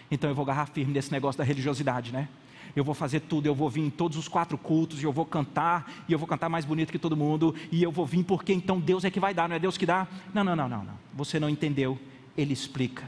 Então 0.09 0.27
eu 0.27 0.35
vou 0.35 0.41
agarrar 0.41 0.65
firme 0.65 0.91
nesse 0.91 1.11
negócio 1.11 1.37
da 1.37 1.43
religiosidade, 1.43 2.11
né? 2.11 2.27
Eu 2.75 2.83
vou 2.83 2.95
fazer 2.95 3.19
tudo, 3.19 3.45
eu 3.45 3.53
vou 3.53 3.69
vir 3.69 3.81
em 3.81 3.91
todos 3.91 4.17
os 4.17 4.27
quatro 4.27 4.57
cultos, 4.57 5.03
e 5.03 5.05
eu 5.05 5.11
vou 5.11 5.27
cantar, 5.27 6.03
e 6.09 6.11
eu 6.11 6.17
vou 6.17 6.27
cantar 6.27 6.49
mais 6.49 6.65
bonito 6.65 6.91
que 6.91 6.97
todo 6.97 7.15
mundo, 7.15 7.53
e 7.71 7.83
eu 7.83 7.91
vou 7.91 8.07
vir 8.07 8.23
porque 8.23 8.51
então 8.51 8.79
Deus 8.79 9.05
é 9.05 9.11
que 9.11 9.19
vai 9.19 9.35
dar, 9.35 9.47
não 9.47 9.55
é 9.55 9.59
Deus 9.59 9.77
que 9.77 9.85
dá? 9.85 10.07
Não, 10.33 10.43
não, 10.43 10.55
não, 10.55 10.67
não, 10.67 10.83
não. 10.83 10.97
Você 11.13 11.39
não 11.39 11.47
entendeu, 11.47 11.95
ele 12.35 12.53
explica. 12.53 13.07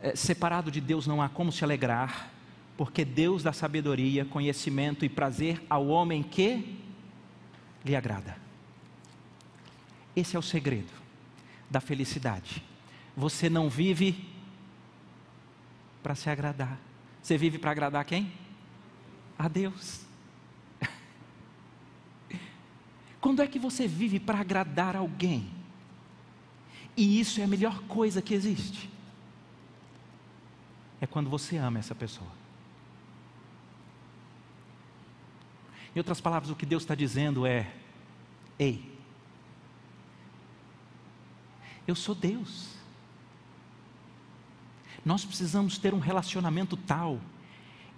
É, 0.00 0.16
separado 0.16 0.70
de 0.70 0.80
Deus 0.80 1.06
não 1.06 1.20
há 1.20 1.28
como 1.28 1.52
se 1.52 1.62
alegrar, 1.62 2.34
porque 2.76 3.04
Deus 3.04 3.42
dá 3.42 3.52
sabedoria, 3.52 4.24
conhecimento 4.24 5.04
e 5.04 5.08
prazer 5.08 5.62
ao 5.68 5.86
homem 5.88 6.22
que 6.22 6.76
lhe 7.84 7.96
agrada. 7.96 8.36
Esse 10.14 10.36
é 10.36 10.38
o 10.38 10.42
segredo 10.42 10.92
da 11.70 11.80
felicidade. 11.80 12.62
Você 13.16 13.48
não 13.48 13.68
vive 13.68 14.28
para 16.02 16.14
se 16.14 16.28
agradar. 16.28 16.78
Você 17.22 17.36
vive 17.38 17.58
para 17.58 17.70
agradar 17.70 18.04
quem? 18.04 18.32
A 19.38 19.48
Deus. 19.48 20.02
Quando 23.20 23.42
é 23.42 23.46
que 23.46 23.58
você 23.58 23.88
vive 23.88 24.20
para 24.20 24.40
agradar 24.40 24.94
alguém? 24.94 25.50
E 26.96 27.20
isso 27.20 27.40
é 27.40 27.44
a 27.44 27.48
melhor 27.48 27.82
coisa 27.82 28.22
que 28.22 28.32
existe. 28.32 28.90
É 30.98 31.06
quando 31.06 31.28
você 31.28 31.58
ama 31.58 31.78
essa 31.78 31.94
pessoa. 31.94 32.35
Em 35.96 35.98
outras 35.98 36.20
palavras, 36.20 36.50
o 36.50 36.54
que 36.54 36.66
Deus 36.66 36.82
está 36.82 36.94
dizendo 36.94 37.46
é: 37.46 37.72
ei, 38.58 38.84
eu 41.88 41.94
sou 41.94 42.14
Deus. 42.14 42.66
Nós 45.02 45.24
precisamos 45.24 45.78
ter 45.78 45.94
um 45.94 45.98
relacionamento 45.98 46.76
tal 46.76 47.18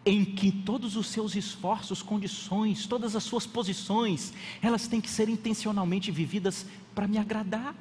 em 0.06 0.24
que 0.24 0.52
todos 0.52 0.94
os 0.94 1.08
seus 1.08 1.34
esforços, 1.34 2.00
condições, 2.00 2.86
todas 2.86 3.16
as 3.16 3.24
suas 3.24 3.46
posições, 3.46 4.32
elas 4.62 4.86
têm 4.86 5.00
que 5.00 5.10
ser 5.10 5.28
intencionalmente 5.28 6.12
vividas 6.12 6.66
para 6.94 7.08
me 7.08 7.18
agradar. 7.18 7.74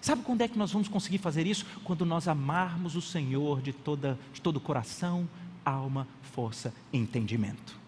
Sabe 0.00 0.22
quando 0.22 0.40
é 0.40 0.48
que 0.48 0.58
nós 0.58 0.72
vamos 0.72 0.88
conseguir 0.88 1.18
fazer 1.18 1.46
isso? 1.46 1.66
Quando 1.84 2.06
nós 2.06 2.26
amarmos 2.28 2.96
o 2.96 3.02
Senhor 3.02 3.60
de, 3.60 3.74
toda, 3.74 4.18
de 4.32 4.40
todo 4.40 4.56
o 4.56 4.60
coração, 4.60 5.28
alma, 5.64 6.08
força 6.22 6.72
e 6.90 6.96
entendimento. 6.96 7.83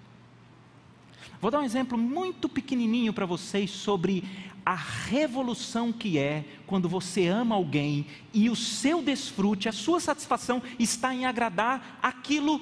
Vou 1.47 1.51
dar 1.53 1.61
um 1.61 1.65
exemplo 1.65 1.97
muito 1.97 2.49
pequenininho 2.49 3.13
para 3.13 3.25
vocês 3.25 3.71
sobre 3.71 4.25
a 4.65 4.75
revolução 4.75 5.93
que 5.93 6.19
é 6.19 6.45
quando 6.67 6.89
você 6.89 7.29
ama 7.29 7.55
alguém 7.55 8.05
e 8.35 8.51
o 8.51 8.57
seu 8.57 9.01
desfrute, 9.01 9.69
a 9.69 9.73
sua 9.73 10.01
satisfação 10.01 10.61
está 10.77 11.15
em 11.15 11.25
agradar 11.25 12.01
aquilo 12.03 12.61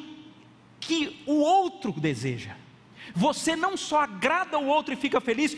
que 0.79 1.19
o 1.25 1.37
outro 1.37 1.93
deseja. 1.93 2.57
Você 3.15 3.57
não 3.57 3.75
só 3.75 4.01
agrada 4.01 4.59
o 4.59 4.67
outro 4.67 4.93
e 4.93 4.99
fica 4.99 5.19
feliz, 5.19 5.57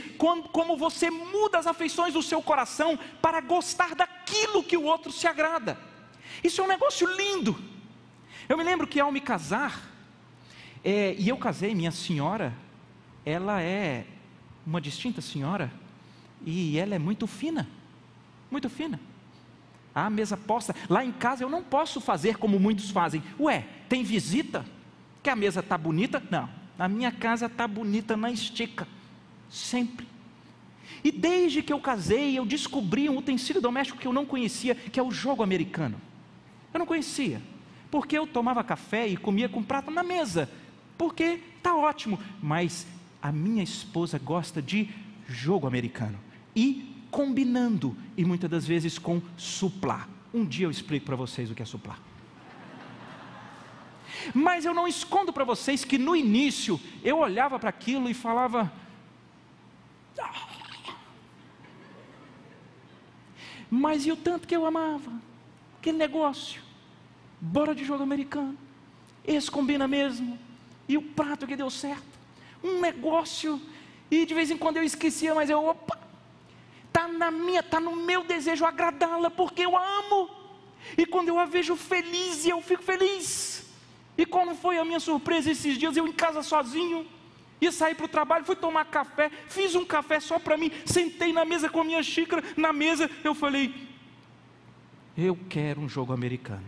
como 0.53 0.77
você 0.77 1.11
muda 1.11 1.59
as 1.59 1.67
afeições 1.67 2.15
do 2.15 2.23
seu 2.23 2.41
coração 2.41 2.97
para 3.21 3.41
gostar 3.41 3.97
daquilo 3.97 4.63
que 4.63 4.77
o 4.77 4.85
outro 4.85 5.11
se 5.11 5.27
agrada. 5.27 5.77
Isso 6.45 6.61
é 6.61 6.65
um 6.65 6.69
negócio 6.69 7.13
lindo. 7.17 7.59
Eu 8.49 8.57
me 8.57 8.63
lembro 8.63 8.87
que 8.87 9.01
ao 9.01 9.11
me 9.11 9.21
casar, 9.21 9.83
é, 10.85 11.17
e 11.19 11.29
eu 11.29 11.37
casei, 11.37 11.75
minha 11.75 11.91
senhora, 11.91 12.55
ela 13.27 13.61
é 13.61 14.07
uma 14.65 14.81
distinta 14.81 15.21
senhora 15.21 15.71
e 16.45 16.79
ela 16.79 16.95
é 16.95 16.99
muito 16.99 17.27
fina, 17.27 17.69
muito 18.49 18.71
fina. 18.71 19.01
A 19.93 20.09
mesa 20.09 20.37
posta, 20.37 20.75
lá 20.89 21.05
em 21.05 21.11
casa 21.11 21.43
eu 21.43 21.49
não 21.49 21.63
posso 21.63 22.01
fazer 22.01 22.37
como 22.37 22.61
muitos 22.61 22.91
fazem. 22.91 23.23
Ué, 23.41 23.67
tem 23.89 24.05
visita? 24.05 24.65
Que 25.23 25.29
a 25.29 25.35
mesa 25.35 25.59
está 25.59 25.77
bonita? 25.77 26.23
Não, 26.31 26.49
a 26.79 26.89
minha 26.89 27.11
casa 27.11 27.47
está 27.47 27.67
bonita 27.67 28.17
na 28.17 28.31
estica, 28.31 28.87
sempre. 29.51 30.07
E 31.03 31.11
desde 31.11 31.63
que 31.63 31.73
eu 31.73 31.81
casei, 31.81 32.39
eu 32.39 32.47
descobri 32.47 33.09
um 33.09 33.17
utensílio 33.17 33.61
doméstico 33.61 33.99
que 33.99 34.07
eu 34.07 34.13
não 34.13 34.25
conhecia, 34.25 34.75
que 34.75 35.01
é 35.01 35.03
o 35.03 35.11
jogo 35.11 35.43
americano. 35.43 36.01
Eu 36.73 36.79
não 36.79 36.87
conhecia, 36.87 37.43
porque 37.91 38.17
eu 38.17 38.27
tomava 38.27 38.63
café 38.63 39.09
e 39.09 39.17
comia 39.17 39.49
com 39.49 39.65
prato 39.65 39.91
na 39.91 40.05
mesa, 40.05 40.49
porque 40.97 41.41
tá 41.63 41.75
ótimo, 41.75 42.21
mas 42.41 42.87
a 43.27 43.33
minha 43.33 43.63
esposa 43.63 44.21
gosta 44.21 44.63
de 44.63 44.89
jogo 45.29 45.67
americano 45.67 46.17
e 46.55 47.05
combinando 47.11 47.97
e 48.17 48.25
muitas 48.25 48.49
das 48.49 48.65
vezes 48.65 48.99
com 49.01 49.21
suplar. 49.37 50.09
Um 50.33 50.45
dia 50.45 50.67
eu 50.67 50.71
explico 50.71 51.07
para 51.07 51.17
vocês 51.17 51.51
o 51.51 51.55
que 51.55 51.63
é 51.63 51.65
suplar. 51.67 51.99
Mas 54.33 54.65
eu 54.65 54.73
não 54.73 54.87
escondo 54.87 55.33
para 55.33 55.43
vocês 55.43 55.85
que 55.85 55.99
no 55.99 56.15
início 56.15 56.81
eu 57.03 57.19
olhava 57.19 57.59
para 57.59 57.69
aquilo 57.69 58.09
e 58.09 58.15
falava: 58.15 58.73
Mas 63.69 64.07
e 64.07 64.13
o 64.13 64.17
tanto 64.17 64.47
que 64.47 64.55
eu 64.55 64.65
amava? 64.65 65.13
Aquele 65.81 65.99
negócio. 65.99 66.63
Bora 67.41 67.75
de 67.75 67.85
jogo 67.85 68.05
americano. 68.05 68.57
Esse 69.25 69.51
combina 69.51 69.89
mesmo. 69.89 70.39
E 70.89 70.97
o 70.97 71.03
prato 71.03 71.45
que 71.45 71.57
deu 71.57 71.69
certo. 71.69 72.16
Um 72.67 72.81
negócio. 72.81 73.61
E 74.11 74.27
de 74.27 74.35
vez 74.35 74.51
em 74.51 74.57
quando 74.57 74.77
eu 74.77 74.83
esquecia, 74.83 75.35
mas 75.35 75.51
eu, 75.51 75.65
opa, 75.65 75.99
tá 76.93 77.09
na 77.09 77.31
minha, 77.31 77.63
tá 77.63 77.79
no 77.81 77.95
meu 77.95 78.25
desejo 78.25 78.65
agradá-la, 78.65 79.31
porque 79.31 79.63
eu 79.63 79.77
a 79.77 79.99
amo. 80.01 80.31
E 80.97 81.05
quando 81.05 81.29
eu 81.29 81.39
a 81.39 81.45
vejo 81.45 81.77
feliz, 81.77 82.47
eu 82.47 82.61
fico 82.61 82.83
feliz. 82.83 83.67
E 84.19 84.25
qual 84.25 84.55
foi 84.55 84.79
a 84.79 84.85
minha 84.85 85.01
surpresa 85.01 85.51
esses 85.51 85.77
dias? 85.79 85.97
Eu 85.97 86.07
em 86.07 86.13
casa 86.13 86.43
sozinho, 86.43 87.07
Ia 87.61 87.73
sair 87.73 87.95
para 87.95 88.05
o 88.05 88.09
trabalho, 88.09 88.45
fui 88.45 88.57
tomar 88.57 88.85
café, 88.85 89.31
fiz 89.49 89.75
um 89.75 89.85
café 89.85 90.21
só 90.21 90.39
para 90.39 90.57
mim, 90.57 90.71
sentei 90.85 91.33
na 91.33 91.45
mesa 91.45 91.69
com 91.69 91.81
a 91.81 91.85
minha 91.85 92.03
xícara, 92.03 92.43
na 92.57 92.73
mesa 92.73 93.11
eu 93.25 93.35
falei: 93.35 93.75
Eu 95.17 95.39
quero 95.49 95.81
um 95.81 95.89
jogo 95.89 96.13
americano. 96.13 96.65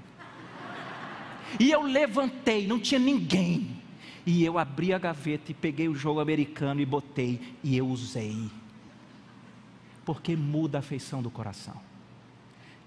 E 1.60 1.70
eu 1.70 1.82
levantei, 1.82 2.66
não 2.66 2.78
tinha 2.78 2.98
ninguém. 2.98 3.77
E 4.26 4.44
eu 4.44 4.58
abri 4.58 4.92
a 4.92 4.98
gaveta 4.98 5.50
e 5.50 5.54
peguei 5.54 5.88
o 5.88 5.94
jogo 5.94 6.20
americano 6.20 6.80
e 6.80 6.86
botei, 6.86 7.56
e 7.62 7.76
eu 7.76 7.86
usei. 7.86 8.50
Porque 10.04 10.36
muda 10.36 10.78
a 10.78 10.82
feição 10.82 11.22
do 11.22 11.30
coração. 11.30 11.80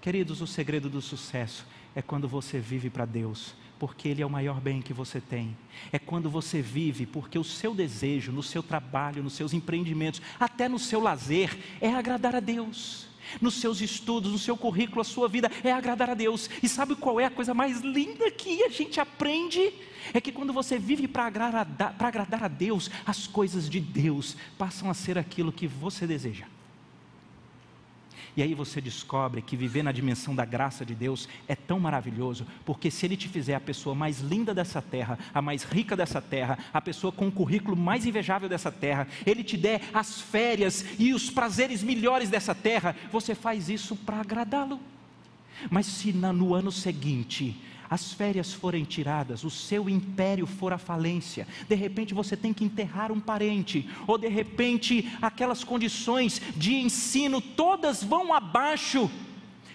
Queridos, 0.00 0.40
o 0.40 0.46
segredo 0.46 0.90
do 0.90 1.00
sucesso 1.00 1.66
é 1.94 2.02
quando 2.02 2.26
você 2.26 2.58
vive 2.58 2.90
para 2.90 3.04
Deus 3.04 3.54
porque 3.82 4.06
Ele 4.06 4.22
é 4.22 4.26
o 4.26 4.30
maior 4.30 4.60
bem 4.60 4.80
que 4.80 4.92
você 4.92 5.20
tem. 5.20 5.56
É 5.90 5.98
quando 5.98 6.30
você 6.30 6.62
vive, 6.62 7.04
porque 7.04 7.36
o 7.36 7.42
seu 7.42 7.74
desejo, 7.74 8.30
no 8.30 8.40
seu 8.40 8.62
trabalho, 8.62 9.24
nos 9.24 9.32
seus 9.32 9.52
empreendimentos, 9.52 10.22
até 10.38 10.68
no 10.68 10.78
seu 10.78 11.00
lazer, 11.00 11.58
é 11.80 11.92
agradar 11.92 12.36
a 12.36 12.38
Deus. 12.38 13.08
Nos 13.40 13.54
seus 13.54 13.80
estudos, 13.80 14.30
no 14.30 14.38
seu 14.38 14.56
currículo, 14.56 15.00
a 15.00 15.04
sua 15.04 15.28
vida 15.28 15.50
é 15.64 15.72
agradar 15.72 16.10
a 16.10 16.14
Deus. 16.14 16.48
E 16.62 16.68
sabe 16.68 16.94
qual 16.94 17.20
é 17.20 17.24
a 17.24 17.30
coisa 17.30 17.54
mais 17.54 17.80
linda 17.80 18.30
que 18.30 18.62
a 18.62 18.68
gente 18.68 19.00
aprende? 19.00 19.72
É 20.12 20.20
que 20.20 20.32
quando 20.32 20.52
você 20.52 20.78
vive 20.78 21.06
para 21.08 21.26
agradar, 21.26 21.94
agradar 21.98 22.44
a 22.44 22.48
Deus, 22.48 22.90
as 23.06 23.26
coisas 23.26 23.68
de 23.68 23.80
Deus 23.80 24.36
passam 24.58 24.90
a 24.90 24.94
ser 24.94 25.18
aquilo 25.18 25.52
que 25.52 25.66
você 25.66 26.06
deseja. 26.06 26.46
E 28.36 28.42
aí 28.42 28.54
você 28.54 28.80
descobre 28.80 29.42
que 29.42 29.56
viver 29.56 29.82
na 29.82 29.92
dimensão 29.92 30.34
da 30.34 30.44
graça 30.44 30.84
de 30.84 30.94
Deus 30.94 31.28
é 31.46 31.54
tão 31.54 31.78
maravilhoso, 31.78 32.46
porque 32.64 32.90
se 32.90 33.06
Ele 33.06 33.16
te 33.16 33.28
fizer 33.28 33.54
a 33.54 33.60
pessoa 33.60 33.94
mais 33.94 34.20
linda 34.20 34.54
dessa 34.54 34.80
terra, 34.80 35.18
a 35.34 35.42
mais 35.42 35.64
rica 35.64 35.96
dessa 35.96 36.20
terra, 36.20 36.58
a 36.72 36.80
pessoa 36.80 37.12
com 37.12 37.28
o 37.28 37.32
currículo 37.32 37.76
mais 37.76 38.06
invejável 38.06 38.48
dessa 38.48 38.70
terra, 38.70 39.06
Ele 39.26 39.44
te 39.44 39.56
der 39.56 39.82
as 39.92 40.20
férias 40.20 40.84
e 40.98 41.12
os 41.12 41.30
prazeres 41.30 41.82
melhores 41.82 42.30
dessa 42.30 42.54
terra, 42.54 42.96
você 43.10 43.34
faz 43.34 43.68
isso 43.68 43.96
para 43.96 44.20
agradá-lo. 44.20 44.80
Mas 45.70 45.86
se 45.86 46.12
no 46.12 46.54
ano 46.54 46.72
seguinte 46.72 47.56
as 47.92 48.10
férias 48.10 48.54
forem 48.54 48.84
tiradas, 48.84 49.44
o 49.44 49.50
seu 49.50 49.86
império 49.86 50.46
for 50.46 50.72
à 50.72 50.78
falência, 50.78 51.46
de 51.68 51.74
repente 51.74 52.14
você 52.14 52.34
tem 52.34 52.50
que 52.50 52.64
enterrar 52.64 53.12
um 53.12 53.20
parente, 53.20 53.86
ou 54.06 54.16
de 54.16 54.28
repente 54.28 55.12
aquelas 55.20 55.62
condições 55.62 56.40
de 56.56 56.72
ensino 56.72 57.38
todas 57.38 58.02
vão 58.02 58.32
abaixo, 58.32 59.10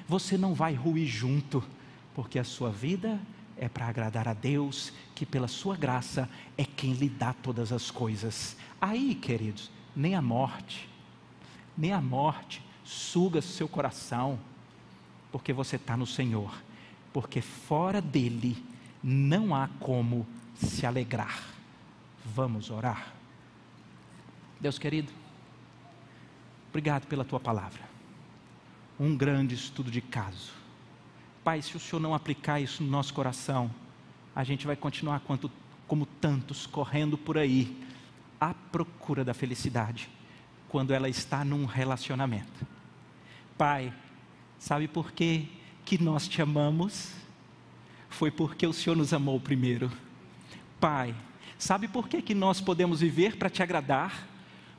você 0.07 0.35
não 0.35 0.55
vai 0.55 0.73
ruir 0.73 1.05
junto, 1.05 1.63
porque 2.15 2.39
a 2.39 2.43
sua 2.43 2.71
vida 2.71 3.19
é 3.55 3.69
para 3.69 3.85
agradar 3.85 4.27
a 4.27 4.33
Deus, 4.33 4.91
que 5.13 5.23
pela 5.23 5.47
sua 5.47 5.77
graça 5.77 6.27
é 6.57 6.65
quem 6.65 6.93
lhe 6.93 7.09
dá 7.09 7.33
todas 7.33 7.71
as 7.71 7.91
coisas. 7.91 8.57
Aí, 8.81 9.13
queridos, 9.13 9.69
nem 9.95 10.15
a 10.15 10.23
morte, 10.23 10.89
nem 11.77 11.93
a 11.93 12.01
morte 12.01 12.63
suga 12.83 13.43
seu 13.43 13.67
coração, 13.67 14.39
porque 15.31 15.53
você 15.53 15.75
está 15.75 15.95
no 15.95 16.07
Senhor 16.07 16.65
porque 17.17 17.41
fora 17.41 17.99
dele 17.99 18.63
não 19.01 19.55
há 19.55 19.67
como 19.79 20.23
se 20.53 20.85
alegrar. 20.85 21.41
Vamos 22.23 22.69
orar. 22.69 23.11
Deus 24.61 24.77
querido, 24.77 25.11
obrigado 26.69 27.07
pela 27.07 27.25
tua 27.25 27.39
palavra. 27.39 27.81
Um 28.99 29.17
grande 29.17 29.55
estudo 29.55 29.89
de 29.89 29.99
caso. 29.99 30.51
Pai, 31.43 31.59
se 31.59 31.75
o 31.75 31.79
Senhor 31.79 31.99
não 31.99 32.13
aplicar 32.13 32.59
isso 32.59 32.83
no 32.83 32.89
nosso 32.91 33.15
coração, 33.15 33.71
a 34.35 34.43
gente 34.43 34.67
vai 34.67 34.75
continuar 34.75 35.21
quanto, 35.21 35.51
como 35.87 36.05
tantos 36.05 36.67
correndo 36.67 37.17
por 37.17 37.35
aí 37.35 37.83
à 38.39 38.53
procura 38.53 39.25
da 39.25 39.33
felicidade, 39.33 40.07
quando 40.69 40.93
ela 40.93 41.09
está 41.09 41.43
num 41.43 41.65
relacionamento. 41.65 42.67
Pai, 43.57 43.91
sabe 44.59 44.87
por 44.87 45.11
quê? 45.11 45.47
Que 45.87 46.03
nós 46.03 46.27
te 46.27 46.41
amamos 46.41 47.11
foi 48.09 48.29
porque 48.29 48.67
o 48.67 48.73
Senhor 48.73 48.97
nos 48.97 49.13
amou 49.13 49.39
primeiro. 49.39 49.89
Pai, 50.81 51.15
sabe 51.57 51.87
por 51.87 52.09
que, 52.09 52.21
que 52.21 52.35
nós 52.35 52.59
podemos 52.59 52.99
viver 52.99 53.37
para 53.37 53.49
te 53.49 53.63
agradar? 53.63 54.27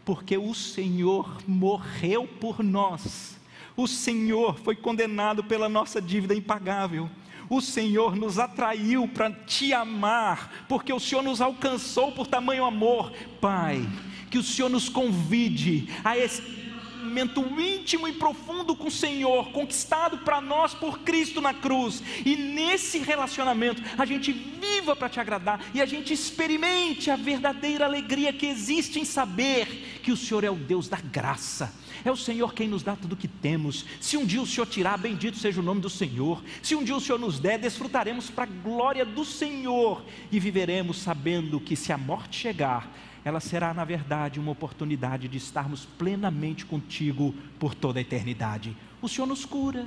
Porque 0.04 0.36
o 0.36 0.52
Senhor 0.52 1.38
morreu 1.46 2.28
por 2.28 2.62
nós. 2.62 3.40
O 3.74 3.88
Senhor 3.88 4.58
foi 4.58 4.76
condenado 4.76 5.42
pela 5.42 5.66
nossa 5.66 5.98
dívida 5.98 6.34
impagável. 6.34 7.08
O 7.48 7.62
Senhor 7.62 8.14
nos 8.14 8.38
atraiu 8.38 9.08
para 9.08 9.30
te 9.30 9.72
amar, 9.72 10.66
porque 10.68 10.92
o 10.92 11.00
Senhor 11.00 11.22
nos 11.22 11.40
alcançou 11.40 12.12
por 12.12 12.26
tamanho 12.26 12.66
amor. 12.66 13.12
Pai, 13.40 13.88
que 14.30 14.36
o 14.36 14.42
Senhor 14.42 14.68
nos 14.68 14.90
convide 14.90 15.88
a 16.04 16.18
esse 16.18 16.67
relacionamento 16.98 17.40
íntimo 17.60 18.08
e 18.08 18.12
profundo 18.12 18.74
com 18.74 18.88
o 18.88 18.90
Senhor, 18.90 19.50
conquistado 19.50 20.18
para 20.18 20.40
nós 20.40 20.74
por 20.74 21.00
Cristo 21.00 21.40
na 21.40 21.54
cruz. 21.54 22.02
E 22.24 22.36
nesse 22.36 22.98
relacionamento 22.98 23.82
a 23.96 24.04
gente 24.04 24.32
viva 24.32 24.96
para 24.96 25.08
te 25.08 25.20
agradar 25.20 25.64
e 25.72 25.80
a 25.80 25.86
gente 25.86 26.12
experimente 26.12 27.10
a 27.10 27.16
verdadeira 27.16 27.84
alegria 27.84 28.32
que 28.32 28.46
existe 28.46 28.98
em 28.98 29.04
saber 29.04 30.00
que 30.02 30.12
o 30.12 30.16
Senhor 30.16 30.44
é 30.44 30.50
o 30.50 30.56
Deus 30.56 30.88
da 30.88 30.98
graça. 30.98 31.72
É 32.04 32.10
o 32.10 32.16
Senhor 32.16 32.54
quem 32.54 32.68
nos 32.68 32.82
dá 32.82 32.94
tudo 32.94 33.14
o 33.14 33.16
que 33.16 33.26
temos. 33.26 33.84
Se 34.00 34.16
um 34.16 34.24
dia 34.24 34.40
o 34.40 34.46
Senhor 34.46 34.66
tirar, 34.66 34.96
bendito 34.96 35.36
seja 35.36 35.60
o 35.60 35.64
nome 35.64 35.80
do 35.80 35.90
Senhor. 35.90 36.42
Se 36.62 36.74
um 36.74 36.84
dia 36.84 36.94
o 36.94 37.00
Senhor 37.00 37.18
nos 37.18 37.38
der, 37.40 37.58
desfrutaremos 37.58 38.30
para 38.30 38.44
a 38.44 38.46
glória 38.46 39.04
do 39.04 39.24
Senhor 39.24 40.04
e 40.30 40.38
viveremos 40.38 40.98
sabendo 40.98 41.60
que 41.60 41.74
se 41.74 41.92
a 41.92 41.98
morte 41.98 42.38
chegar, 42.38 42.88
ela 43.24 43.40
será, 43.40 43.74
na 43.74 43.84
verdade, 43.84 44.40
uma 44.40 44.52
oportunidade 44.52 45.28
de 45.28 45.36
estarmos 45.36 45.84
plenamente 45.84 46.64
contigo 46.64 47.34
por 47.58 47.74
toda 47.74 47.98
a 47.98 48.02
eternidade. 48.02 48.76
O 49.02 49.08
Senhor 49.08 49.26
nos 49.26 49.44
cura. 49.44 49.86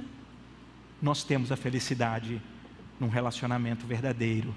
Nós 1.01 1.23
temos 1.23 1.51
a 1.51 1.57
felicidade 1.57 2.41
num 2.99 3.09
relacionamento 3.09 3.87
verdadeiro 3.87 4.53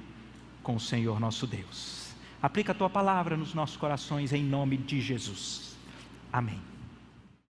com 0.62 0.76
o 0.76 0.80
Senhor 0.80 1.18
nosso 1.18 1.46
Deus. 1.46 2.12
Aplica 2.42 2.72
a 2.72 2.74
tua 2.74 2.90
palavra 2.90 3.36
nos 3.36 3.54
nossos 3.54 3.76
corações 3.76 4.32
em 4.32 4.44
nome 4.44 4.76
de 4.76 5.00
Jesus. 5.00 5.76
Amém. 6.30 6.73